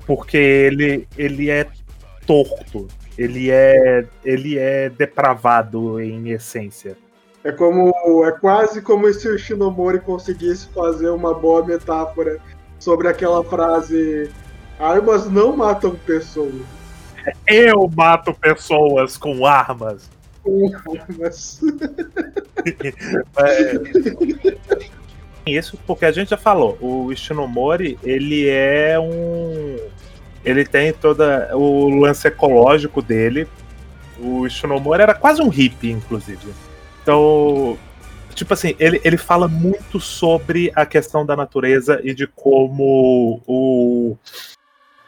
[0.07, 1.67] Porque ele, ele é
[2.27, 2.89] torto.
[3.17, 6.97] Ele é, ele é depravado em essência.
[7.45, 7.93] É como
[8.27, 12.41] é quase como se o Shinomori conseguisse fazer uma boa metáfora
[12.79, 14.31] sobre aquela frase
[14.79, 16.55] armas não matam pessoas.
[17.47, 20.11] Eu mato pessoas com armas.
[20.43, 21.61] Com armas.
[25.47, 29.77] Isso porque a gente já falou, o Ishinomori, ele é um.
[30.45, 33.47] Ele tem toda o lance ecológico dele.
[34.19, 36.53] O Ishinomori era quase um hippie, inclusive.
[37.03, 37.79] Então,
[38.35, 44.17] tipo assim, ele, ele fala muito sobre a questão da natureza e de como o,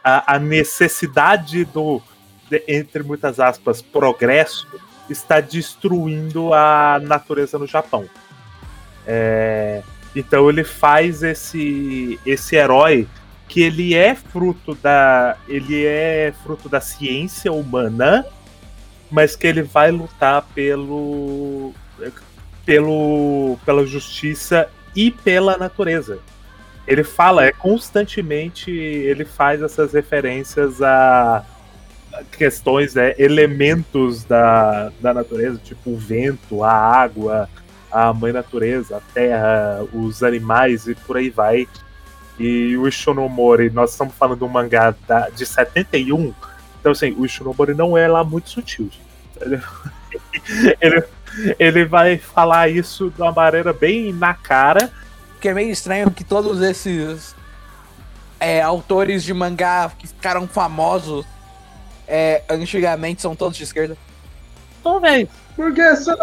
[0.07, 2.01] a, a necessidade do,
[2.49, 4.65] de- entre muitas aspas, progresso
[5.09, 8.05] está destruindo a natureza no Japão.
[9.05, 9.81] É,
[10.15, 13.07] então ele faz esse esse herói
[13.47, 18.25] que ele é fruto da ele é fruto da ciência humana,
[19.11, 21.73] mas que ele vai lutar pelo
[22.65, 26.19] pelo pela justiça e pela natureza.
[26.87, 31.43] Ele fala, é constantemente ele faz essas referências a
[32.31, 37.49] questões, né, elementos da, da natureza, tipo o vento, a água,
[37.91, 41.67] a mãe natureza, a terra, os animais e por aí vai.
[42.39, 46.33] E o Ishinomori, nós estamos falando de um mangá da- de 71,
[46.79, 48.89] Então, assim, o Ishimori não é lá muito sutil.
[49.41, 49.59] Ele,
[50.79, 51.03] ele,
[51.59, 54.91] ele vai falar isso de uma maneira bem na cara.
[55.39, 57.35] Que é meio estranho que todos esses
[58.39, 61.25] é, autores de mangá que ficaram famosos
[62.07, 63.97] é, antigamente são todos de esquerda.
[65.01, 65.27] Velho.
[65.55, 66.13] Porque só.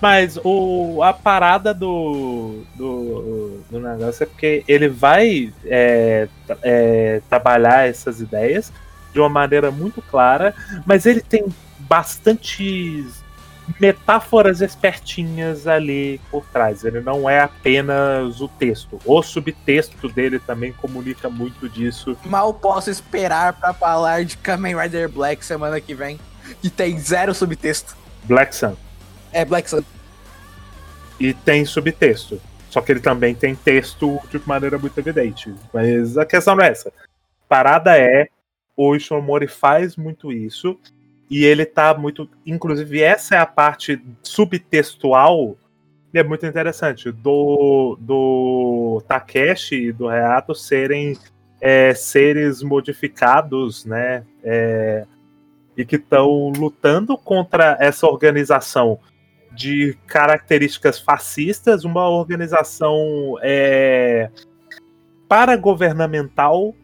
[0.00, 6.28] Mas o, a parada do, do, do negócio é porque ele vai é,
[6.62, 8.72] é, trabalhar essas ideias
[9.12, 10.54] de uma maneira muito clara,
[10.84, 11.46] mas ele tem
[11.78, 13.23] bastantes
[13.80, 16.84] metáforas espertinhas ali por trás.
[16.84, 19.00] Ele não é apenas o texto.
[19.04, 22.16] O subtexto dele também comunica muito disso.
[22.24, 26.18] Mal posso esperar pra falar de Kamen Rider Black semana que vem,
[26.60, 27.96] que tem zero subtexto.
[28.24, 28.76] Black Sun.
[29.32, 29.82] É Black Sun.
[31.18, 32.40] E tem subtexto.
[32.70, 35.54] Só que ele também tem texto de maneira muito evidente.
[35.72, 36.92] Mas a questão não é essa.
[37.48, 38.28] Parada é,
[38.76, 40.78] o Ishimori faz muito isso
[41.30, 42.28] e ele tá muito.
[42.46, 45.56] Inclusive, essa é a parte subtextual
[46.12, 51.16] e é muito interessante do, do Takeshi e do Reato serem
[51.60, 54.24] é, seres modificados, né?
[54.42, 55.06] É,
[55.76, 59.00] e que estão lutando contra essa organização
[59.50, 64.30] de características fascistas, uma organização é,
[65.28, 66.74] paragovernamental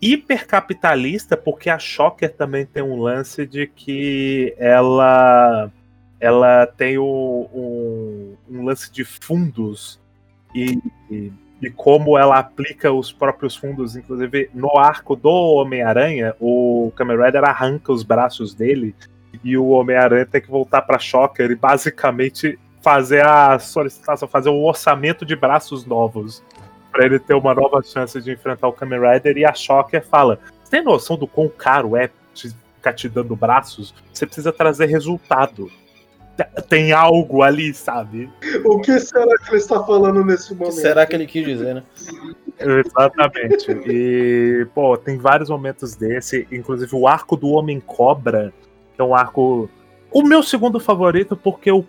[0.00, 5.70] hipercapitalista, porque a Shocker também tem um lance de que ela
[6.18, 10.00] ela tem o, um, um lance de fundos
[10.54, 10.78] e,
[11.10, 17.22] e, e, como ela aplica os próprios fundos, inclusive no arco do Homem-Aranha, o Kamen
[17.22, 18.94] Rider arranca os braços dele
[19.44, 24.64] e o Homem-Aranha tem que voltar para Shocker e basicamente fazer a solicitação, fazer um
[24.64, 26.42] orçamento de braços novos
[26.96, 29.36] para ele ter uma nova chance de enfrentar o Kamen Rider.
[29.36, 33.94] E a Shocker fala: Você tem noção do quão caro é ficar te dando braços?
[34.12, 35.70] Você precisa trazer resultado.
[36.68, 38.30] Tem algo ali, sabe?
[38.64, 40.72] O que será que ele está falando nesse momento?
[40.72, 41.82] O que será que ele quis dizer, né?
[42.58, 43.70] Exatamente.
[43.86, 48.52] E, pô, tem vários momentos desse, inclusive o arco do Homem Cobra,
[48.94, 49.68] que é um arco.
[50.10, 51.84] O meu segundo favorito, porque o,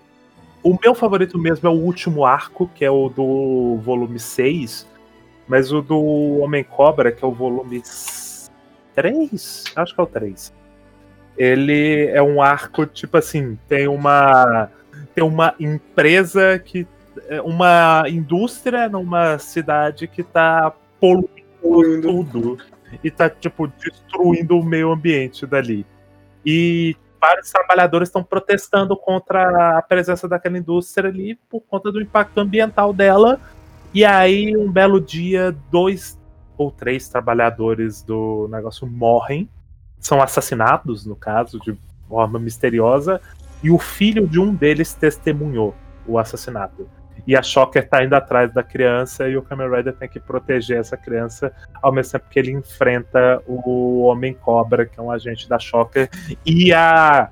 [0.64, 4.88] o meu favorito mesmo é o último arco, que é o do volume 6,
[5.48, 7.82] mas o do Homem Cobra, que é o volume
[8.94, 10.54] 3, acho que é o 3.
[11.38, 14.70] Ele é um arco, tipo assim, tem uma.
[15.14, 16.88] Tem uma empresa que.
[17.30, 22.58] É uma indústria numa cidade que tá poluindo tudo.
[23.04, 25.86] E tá, tipo, destruindo o meio ambiente dali.
[26.46, 32.40] E vários trabalhadores estão protestando contra a presença daquela indústria ali por conta do impacto
[32.40, 33.40] ambiental dela
[33.98, 36.20] e aí, um belo dia, dois
[36.56, 39.50] ou três trabalhadores do negócio morrem,
[40.00, 41.76] são assassinados, no caso, de
[42.08, 43.20] forma misteriosa,
[43.64, 45.74] e o filho de um deles testemunhou
[46.06, 46.88] o assassinato.
[47.26, 50.78] E a Shocker tá indo atrás da criança e o Kamen Rider tem que proteger
[50.78, 51.52] essa criança,
[51.82, 56.08] ao mesmo tempo que ele enfrenta o Homem-Cobra, que é um agente da Shocker,
[56.46, 57.32] e a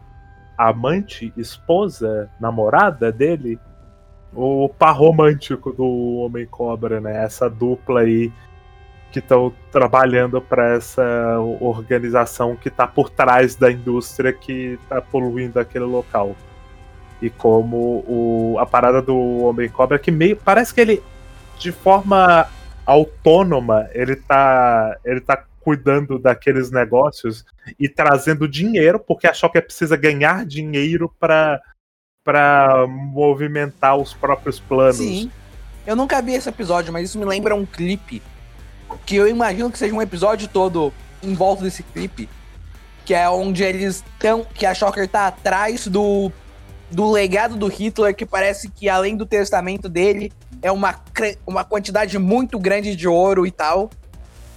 [0.58, 3.60] amante, esposa, namorada dele,
[4.36, 7.24] o par romântico do Homem Cobra, né?
[7.24, 8.32] Essa dupla aí
[9.12, 15.58] que estão trabalhando para essa organização que está por trás da indústria que está poluindo
[15.58, 16.36] aquele local.
[17.22, 21.04] E como o, a parada do Homem Cobra que meio parece que ele
[21.58, 22.46] de forma
[22.86, 27.46] autônoma ele tá ele tá cuidando daqueles negócios
[27.80, 31.62] e trazendo dinheiro porque a Shocker precisa ganhar dinheiro para
[32.26, 34.98] para movimentar os próprios planos.
[34.98, 35.32] Sim.
[35.86, 38.22] Eu nunca vi esse episódio, mas isso me lembra um clipe.
[39.06, 40.92] Que eu imagino que seja um episódio todo
[41.22, 42.28] em volta desse clipe.
[43.06, 44.44] Que é onde eles estão.
[44.44, 46.32] Que a Shocker tá atrás do.
[46.92, 50.32] Do legado do Hitler, que parece que além do testamento dele,
[50.62, 50.96] é uma,
[51.46, 53.90] uma quantidade muito grande de ouro e tal.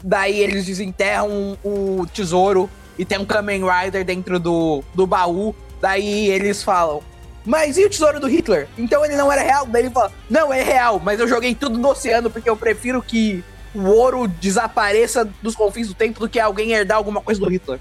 [0.04, 2.68] Daí eles desenterram o tesouro
[2.98, 5.54] e tem um Kamen Rider dentro do, do baú.
[5.80, 7.02] Daí eles falam:
[7.48, 8.68] mas e o tesouro do Hitler?
[8.76, 9.64] Então ele não era real?
[9.64, 13.00] Daí ele fala: Não, é real, mas eu joguei tudo no oceano porque eu prefiro
[13.00, 13.42] que
[13.74, 17.80] o ouro desapareça dos confins do tempo do que alguém herdar alguma coisa do Hitler.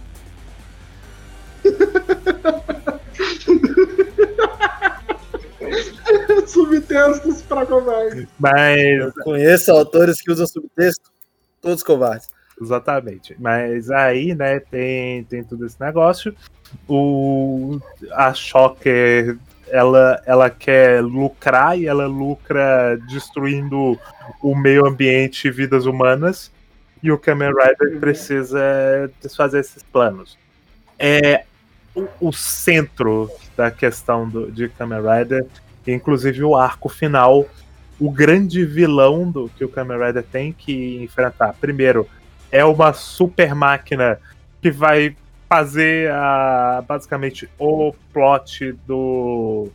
[6.48, 8.26] Subtextos para covardes.
[8.40, 8.80] Mas.
[8.80, 11.12] Eu conheço autores que usam subtexto,
[11.62, 12.30] todos covardes.
[12.62, 13.36] Exatamente.
[13.38, 16.34] Mas aí, né, tem, tem todo esse negócio.
[16.88, 17.82] O,
[18.14, 19.38] a Shocker
[19.70, 24.00] ela, ela quer lucrar e ela lucra destruindo
[24.42, 26.52] o meio ambiente e vidas humanas.
[27.02, 30.38] e o Kamen Rider precisa desfazer esses planos.
[30.98, 31.44] É
[31.94, 35.46] o, o centro da questão do, de Kamen Rider,
[35.86, 37.46] inclusive o arco final,
[38.00, 41.54] o grande vilão do que o Kamen Rider tem que enfrentar.
[41.60, 42.08] Primeiro,
[42.52, 44.20] é uma super máquina
[44.62, 45.16] que vai
[45.48, 49.70] fazer a, basicamente o plot do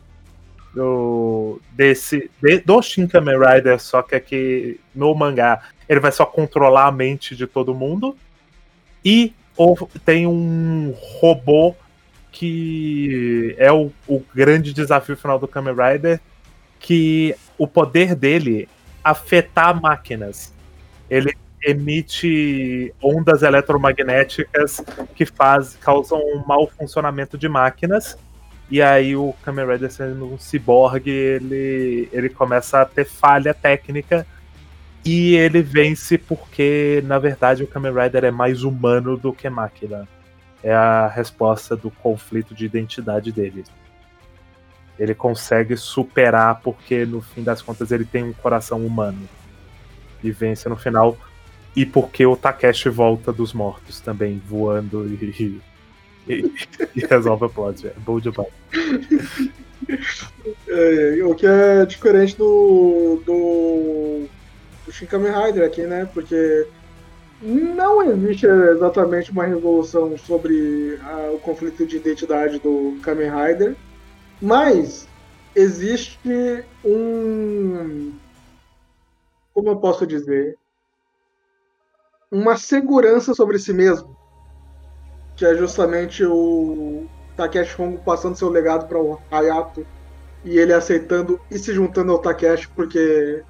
[0.73, 6.25] do desse de, do Shin Kamen Rider, só que aqui no mangá ele vai só
[6.25, 8.15] controlar a mente de todo mundo
[9.05, 11.75] e ou, tem um robô
[12.31, 16.19] que é o, o grande desafio final do Kamen Rider,
[16.79, 18.67] que o poder dele
[19.03, 20.51] afetar máquinas.
[21.09, 24.83] Ele emite ondas eletromagnéticas
[25.15, 28.17] que faz, causam um mau funcionamento de máquinas.
[28.69, 34.25] E aí o Kamen Rider sendo um ciborgue, ele, ele começa a ter falha técnica
[35.05, 40.07] e ele vence porque, na verdade, o Kamen Rider é mais humano do que máquina.
[40.63, 43.65] É a resposta do conflito de identidade dele.
[44.97, 49.27] Ele consegue superar porque, no fim das contas, ele tem um coração humano.
[50.23, 51.17] E vence no final
[51.75, 55.61] e porque o Takeshi volta dos mortos também, voando e,
[56.27, 56.53] e,
[56.95, 57.87] e resolve o plot.
[57.87, 58.49] É bom demais.
[60.67, 64.25] É, o que é diferente do, do,
[64.85, 66.09] do Shin Kamen Rider aqui, né?
[66.13, 66.67] Porque
[67.41, 73.75] não existe exatamente uma revolução sobre a, o conflito de identidade do Kamen Rider,
[74.41, 75.07] mas
[75.55, 78.13] existe um.
[79.53, 80.57] Como eu posso dizer?
[82.33, 84.17] Uma segurança sobre si mesmo,
[85.35, 87.05] que é justamente o
[87.37, 89.85] Takeshi Hongo passando seu legado para o Hayato
[90.43, 93.43] e ele aceitando e se juntando ao Takeshi, porque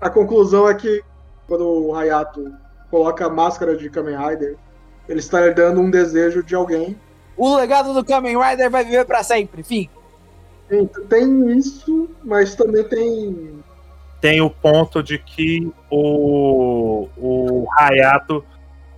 [0.00, 1.02] a conclusão é que
[1.48, 2.54] quando o Hayato
[2.92, 4.56] coloca a máscara de Kamen Rider,
[5.08, 6.96] ele está herdando um desejo de alguém.
[7.36, 9.90] O legado do Kamen Rider vai viver para sempre, enfim.
[11.08, 13.64] Tem isso, mas também tem
[14.20, 18.44] tem o ponto de que o, o Hayato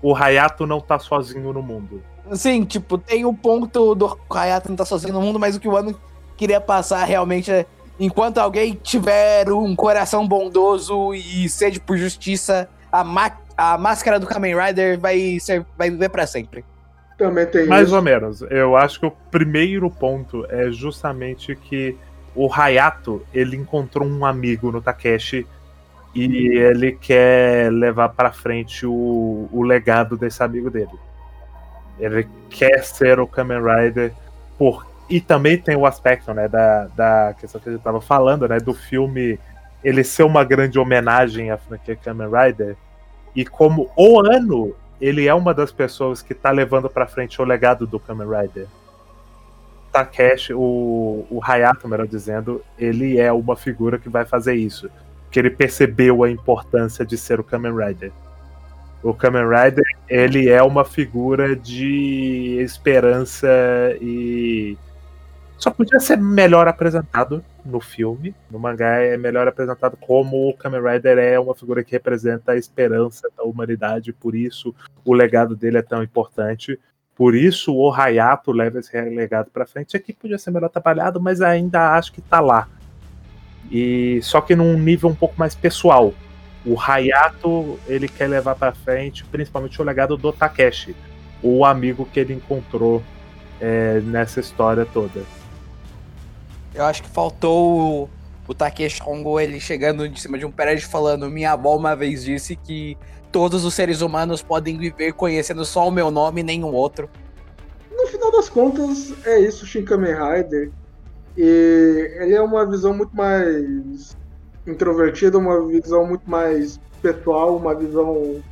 [0.03, 2.03] o Hayato não tá sozinho no mundo.
[2.33, 5.69] Sim, tipo, tem o ponto do Hayato não tá sozinho no mundo, mas o que
[5.69, 5.99] o Ano
[6.37, 7.67] queria passar realmente é
[8.01, 13.05] enquanto alguém tiver um coração bondoso e sede por justiça, a,
[13.57, 16.65] a máscara do Kamen Rider vai, ser, vai viver para sempre.
[17.17, 17.97] Também tem Mais isso.
[17.97, 18.43] ou menos.
[18.43, 21.97] Eu acho que o primeiro ponto é justamente que
[22.35, 25.47] o Hayato, ele encontrou um amigo no Takeshi
[26.15, 30.91] e ele quer levar para frente o, o legado desse amigo dele.
[31.99, 34.13] Ele quer ser o Kamen Rider
[34.59, 38.49] por e também tem o aspecto, né, da, da questão que a gente estava falando,
[38.49, 39.39] né, do filme
[39.85, 42.77] ele ser uma grande homenagem à franquia Kamen Rider
[43.35, 47.45] e como o ano ele é uma das pessoas que está levando para frente o
[47.45, 48.69] legado do Kamen Rider.
[49.93, 54.91] Takeshi, o, o Hayato, melhor dizendo, ele é uma figura que vai fazer isso.
[55.31, 58.11] Que ele percebeu a importância de ser o Kamen Rider.
[59.03, 63.49] O Kamen Rider, ele é uma figura de esperança
[64.01, 64.79] e.
[65.59, 68.35] Só podia ser melhor apresentado no filme.
[68.51, 72.57] No mangá é melhor apresentado como o Kamen Rider é uma figura que representa a
[72.57, 74.75] esperança da humanidade, por isso
[75.05, 76.79] o legado dele é tão importante.
[77.23, 79.97] Por isso o Hayato leva esse legado para frente.
[79.97, 82.67] Aqui podia ser melhor trabalhado, mas ainda acho que está lá.
[83.71, 86.13] E só que num nível um pouco mais pessoal.
[86.67, 90.97] O Hayato ele quer levar para frente, principalmente o legado do Takeshi,
[91.41, 93.01] o amigo que ele encontrou
[93.61, 95.23] é, nessa história toda.
[96.75, 98.11] Eu acho que faltou o,
[98.49, 102.25] o Takeshi Hongo ele chegando em cima de um prédio falando: Minha avó uma vez
[102.25, 102.99] disse que
[103.33, 107.09] todos os seres humanos podem viver conhecendo só o meu nome e nenhum outro.
[107.91, 110.71] No final das contas, é isso, Shin Kamen Rider.
[111.37, 114.15] E ele é uma visão muito mais
[114.67, 118.43] introvertida, uma visão muito mais pessoal, uma visão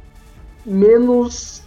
[0.65, 1.62] menos.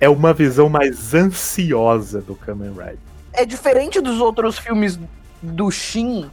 [0.00, 2.98] É uma visão mais ansiosa do Kamen Rider.
[3.32, 4.98] É diferente dos outros filmes
[5.40, 6.28] do Shin,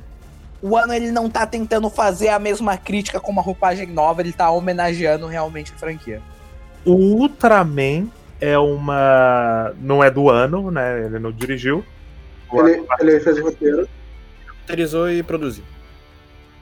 [0.61, 4.33] o ano ele não tá tentando fazer a mesma crítica com uma roupagem nova, ele
[4.33, 6.21] tá homenageando realmente a franquia.
[6.85, 8.07] O Ultraman
[8.39, 9.73] é uma.
[9.79, 11.05] não é do ano, né?
[11.05, 11.83] Ele não dirigiu.
[12.53, 13.87] Ele, ele fez o roteiro.
[14.61, 15.63] Roteirizou e produziu.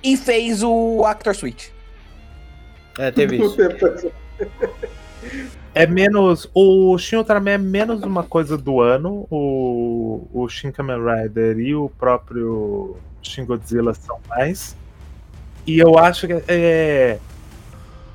[0.03, 1.73] E fez o Actor Suite.
[2.97, 3.55] É, teve isso.
[5.75, 6.49] É menos.
[6.53, 9.27] O Shin Ultraman é menos uma coisa do ano.
[9.29, 14.73] O, o Shin Kamen Rider e o próprio Shin Godzilla são mais.
[15.67, 17.19] E eu acho que é.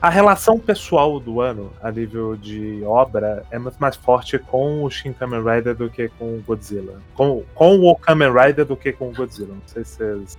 [0.01, 4.91] A relação pessoal do ano, a nível de obra, é muito mais forte com o
[4.91, 7.03] Shin Kamen Rider do que com o Godzilla.
[7.13, 9.55] Com, com o Kamen Rider do que com o Godzilla.
[9.55, 10.39] Não sei se vocês.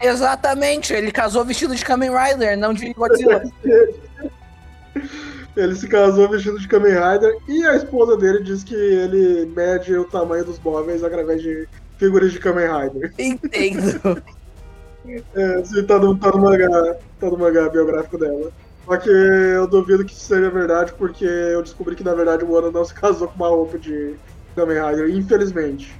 [0.00, 3.42] Exatamente, ele casou vestido de Kamen Rider, não de Godzilla.
[5.56, 9.94] Ele se casou vestido de Kamen Rider e a esposa dele diz que ele mede
[9.94, 11.68] o tamanho dos móveis através de
[11.98, 13.12] figuras de Kamen Rider.
[13.18, 14.22] Entendo.
[15.34, 18.52] É, assim, tá no, tá, no mangá, tá no mangá biográfico dela.
[18.84, 22.56] Só que eu duvido que isso seja verdade, porque eu descobri que na verdade o
[22.56, 24.14] Ano não se casou com uma roupa de
[24.54, 25.92] Kamen Rider, infelizmente.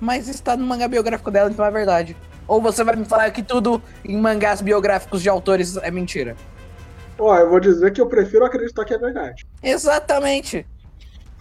[0.00, 2.16] Mas está no mangá biográfico dela, então é verdade.
[2.48, 6.36] Ou você vai me falar que tudo em mangás biográficos de autores é mentira?
[7.20, 9.46] Ó, eu vou dizer que eu prefiro acreditar que é verdade.
[9.62, 10.66] Exatamente.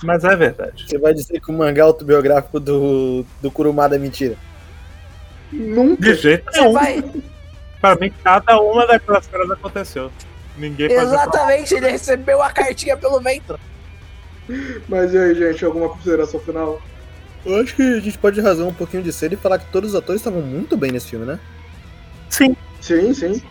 [0.03, 0.85] Mas é verdade.
[0.85, 4.35] Você vai dizer que o mangá autobiográfico do, do Kurumada é mentira?
[5.51, 6.01] Nunca.
[6.01, 6.73] De jeito nenhum.
[6.73, 7.03] vai.
[7.79, 10.11] Pra mim, cada uma daquelas coisas aconteceu.
[10.57, 13.57] Ninguém Exatamente, ele recebeu a cartinha pelo vento.
[14.89, 16.81] Mas e aí, gente, alguma consideração final?
[17.45, 19.91] Eu acho que a gente pode rasgar um pouquinho de cedo e falar que todos
[19.91, 21.39] os atores estavam muito bem nesse filme, né?
[22.29, 22.53] Sim.
[22.81, 23.41] Sim, sim.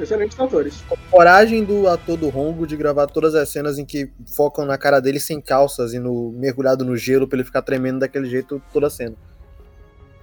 [0.00, 0.82] Excelentes atores.
[0.90, 4.78] A coragem do ator do Rongo de gravar todas as cenas em que focam na
[4.78, 8.62] cara dele sem calças e no mergulhado no gelo pra ele ficar tremendo daquele jeito
[8.72, 9.14] toda a cena.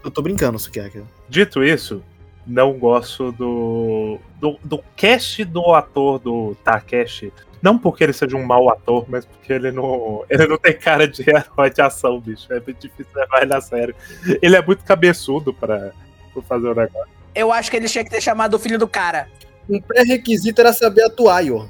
[0.04, 1.04] Eu tô brincando, Sukiaki.
[1.28, 2.02] Dito isso,
[2.46, 4.58] não gosto do, do.
[4.64, 7.34] do cast do ator do Takeshi.
[7.62, 10.24] Não porque ele seja um mau ator, mas porque ele não.
[10.30, 12.52] Ele não tem cara de herói de ação, bicho.
[12.54, 13.96] É muito difícil levar ele a sério.
[14.42, 15.92] Ele é muito cabeçudo pra,
[16.34, 17.12] pra fazer o negócio.
[17.36, 19.28] Eu acho que ele tinha que ter chamado o filho do cara.
[19.70, 21.70] Um pré-requisito era saber atuar, Johan.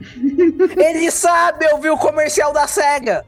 [0.76, 3.24] Ele sabe, eu vi o comercial da SEGA.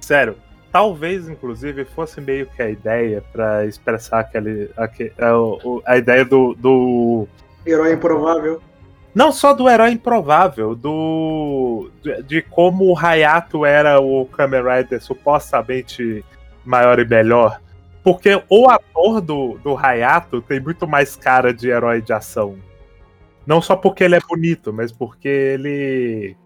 [0.00, 0.36] Sério.
[0.72, 4.70] Talvez, inclusive, fosse meio que a ideia pra expressar aquele.
[4.76, 7.28] aque- a, a ideia do- do
[7.64, 8.60] Herói improvável.
[9.14, 11.88] Não só do herói improvável, do.
[12.02, 16.24] de, de como o Hayato era o Kamen Rider supostamente
[16.64, 17.60] maior e melhor.
[18.02, 22.56] Porque o ator do, do Hayato tem muito mais cara de herói de ação.
[23.46, 26.36] Não só porque ele é bonito, mas porque ele.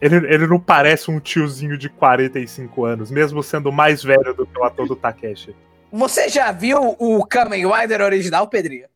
[0.00, 4.58] Ele, ele não parece um tiozinho de 45 anos, mesmo sendo mais velho do que
[4.58, 5.56] o ator do Takeshi.
[5.90, 8.88] Você já viu o Kamen Rider original, Pedrinho?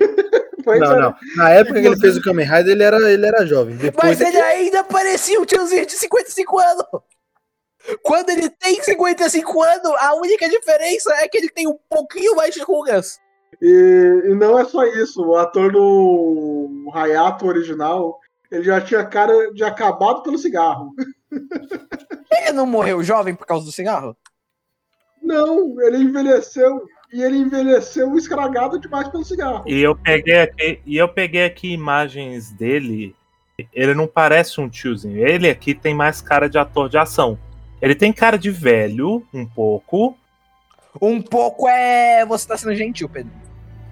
[0.64, 1.00] Pois Não, é.
[1.00, 1.14] não.
[1.36, 3.76] Na época que ele fez o Kamen Rider, ele era, ele era jovem.
[3.76, 6.84] Depois Mas ele ainda parecia um tiozinho de 55 anos.
[8.00, 12.54] Quando ele tem 55 anos, a única diferença é que ele tem um pouquinho mais
[12.54, 13.18] de rugas.
[13.60, 15.24] E, e não é só isso.
[15.24, 18.18] O ator do Hayato original,
[18.50, 20.94] ele já tinha cara de acabado pelo cigarro.
[22.32, 24.16] Ele não morreu jovem por causa do cigarro?
[25.22, 26.82] Não, ele envelheceu.
[27.12, 29.64] E ele envelheceu escragado demais pelo cigarro.
[29.66, 33.14] E eu peguei aqui, e eu peguei aqui imagens dele.
[33.72, 35.26] Ele não parece um tiozinho.
[35.26, 37.38] Ele aqui tem mais cara de ator de ação.
[37.82, 40.16] Ele tem cara de velho, um pouco.
[41.00, 42.24] Um pouco é.
[42.26, 43.32] Você tá sendo gentil, Pedro.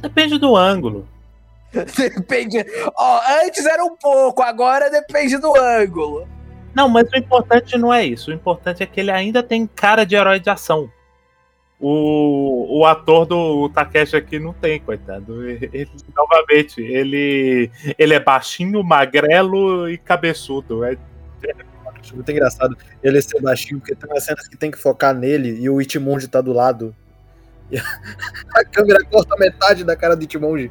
[0.01, 1.07] Depende do ângulo.
[1.73, 2.65] Depende.
[2.97, 6.27] Ó, antes era um pouco, agora depende do ângulo.
[6.75, 8.31] Não, mas o importante não é isso.
[8.31, 10.91] O importante é que ele ainda tem cara de herói de ação.
[11.81, 15.49] O, o ator do Takeshi aqui não tem, coitado.
[15.49, 20.85] Ele, novamente, ele, ele é baixinho, magrelo e cabeçudo.
[20.85, 20.97] É,
[22.01, 25.61] Acho muito engraçado ele ser baixinho, porque tem umas cenas que tem que focar nele
[25.61, 26.95] e o Itimonji tá do lado.
[27.71, 27.77] E
[28.55, 30.71] a câmera corta metade da cara do Itimonji.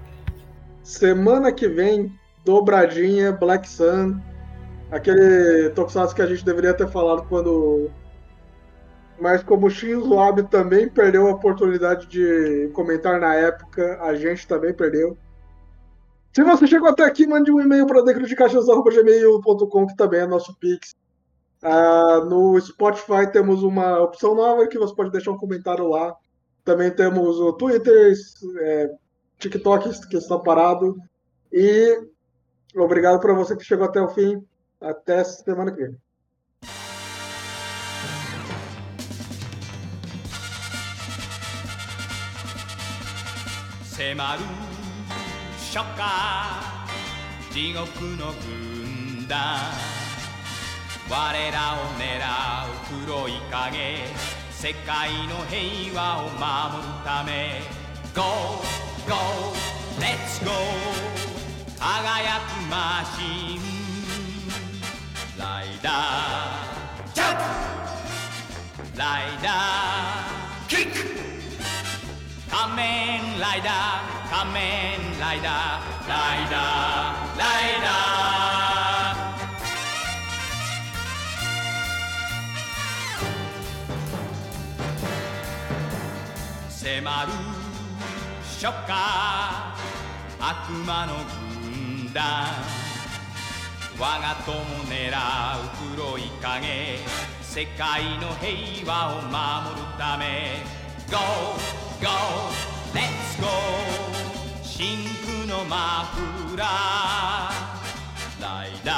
[0.83, 2.11] Semana que vem,
[2.43, 4.19] dobradinha, Black Sun.
[4.91, 7.91] Aquele Tokusatsu que a gente deveria ter falado quando.
[9.21, 14.47] Mas como o Shinzo Abe também perdeu a oportunidade de comentar na época, a gente
[14.47, 15.15] também perdeu.
[16.33, 20.95] Se você chegou até aqui, mande um e-mail para decrodecaixas.gmail.com, que também é nosso Pix.
[21.62, 26.14] Ah, no Spotify temos uma opção nova que você pode deixar um comentário lá.
[26.64, 28.14] Também temos o Twitter,
[28.60, 28.90] é,
[29.38, 30.96] TikTok que está parado.
[31.52, 32.00] E
[32.76, 34.44] obrigado para você que chegou até o fim.
[34.80, 36.04] Até semana que vem.
[43.94, 44.42] 迫る
[45.56, 46.84] 初夏
[47.52, 49.97] 地獄の軍団
[51.09, 52.21] 我らを狙
[52.69, 53.97] う黒い影
[54.51, 57.61] 世界の平和を守るため。
[58.13, 58.21] Go,
[59.07, 59.15] go,
[59.99, 60.51] let's go
[61.79, 63.59] 輝くマシン。
[65.39, 67.37] ライダージャン
[68.93, 68.99] プ。
[68.99, 70.97] ライダーキック。
[72.51, 76.07] 仮面ライダー仮面ライダー。
[76.07, 77.39] ライダー
[77.81, 78.08] ラ迫
[88.59, 88.73] 初夏
[90.37, 91.13] 悪魔の
[91.63, 92.45] 軍団。
[93.97, 94.53] 我が友
[94.83, 96.99] 狙う黒い影。
[97.41, 100.57] 世界の平和を守るため。
[101.09, 101.17] Go,
[102.01, 102.09] go,
[102.93, 103.47] let's go
[104.61, 105.05] 真
[105.47, 108.41] 空のマフラー。
[108.41, 108.91] ライダ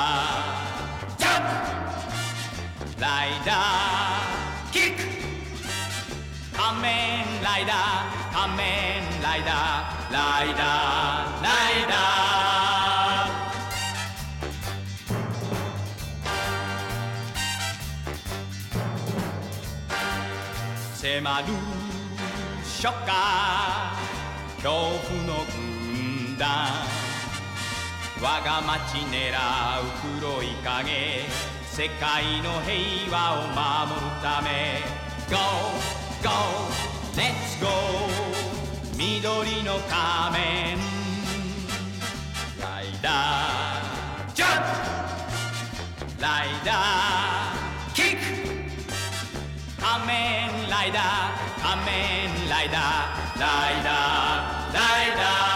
[1.05, 1.19] ー。
[1.19, 2.99] ジャンプ。
[2.99, 4.73] ライダー。
[4.73, 5.20] キック。
[6.53, 11.49] 仮面ライダー仮面ライダーライダーラ
[11.79, 12.31] イダー
[20.95, 21.45] 迫る
[22.63, 22.91] 初夏
[24.57, 26.47] 恐怖の軍団
[28.21, 31.25] 我が町狙う黒い影
[31.65, 35.37] 世界の平和を守るため Go,
[36.21, 36.29] go,
[37.15, 37.67] let's go.
[38.97, 40.77] 緑の仮面。
[42.61, 44.63] ライダージャン
[46.17, 46.21] プ。
[46.21, 48.21] ライダーキック。
[49.79, 53.39] 仮面ライダー仮面ライダー。
[53.39, 53.47] ラ
[53.79, 55.50] イダー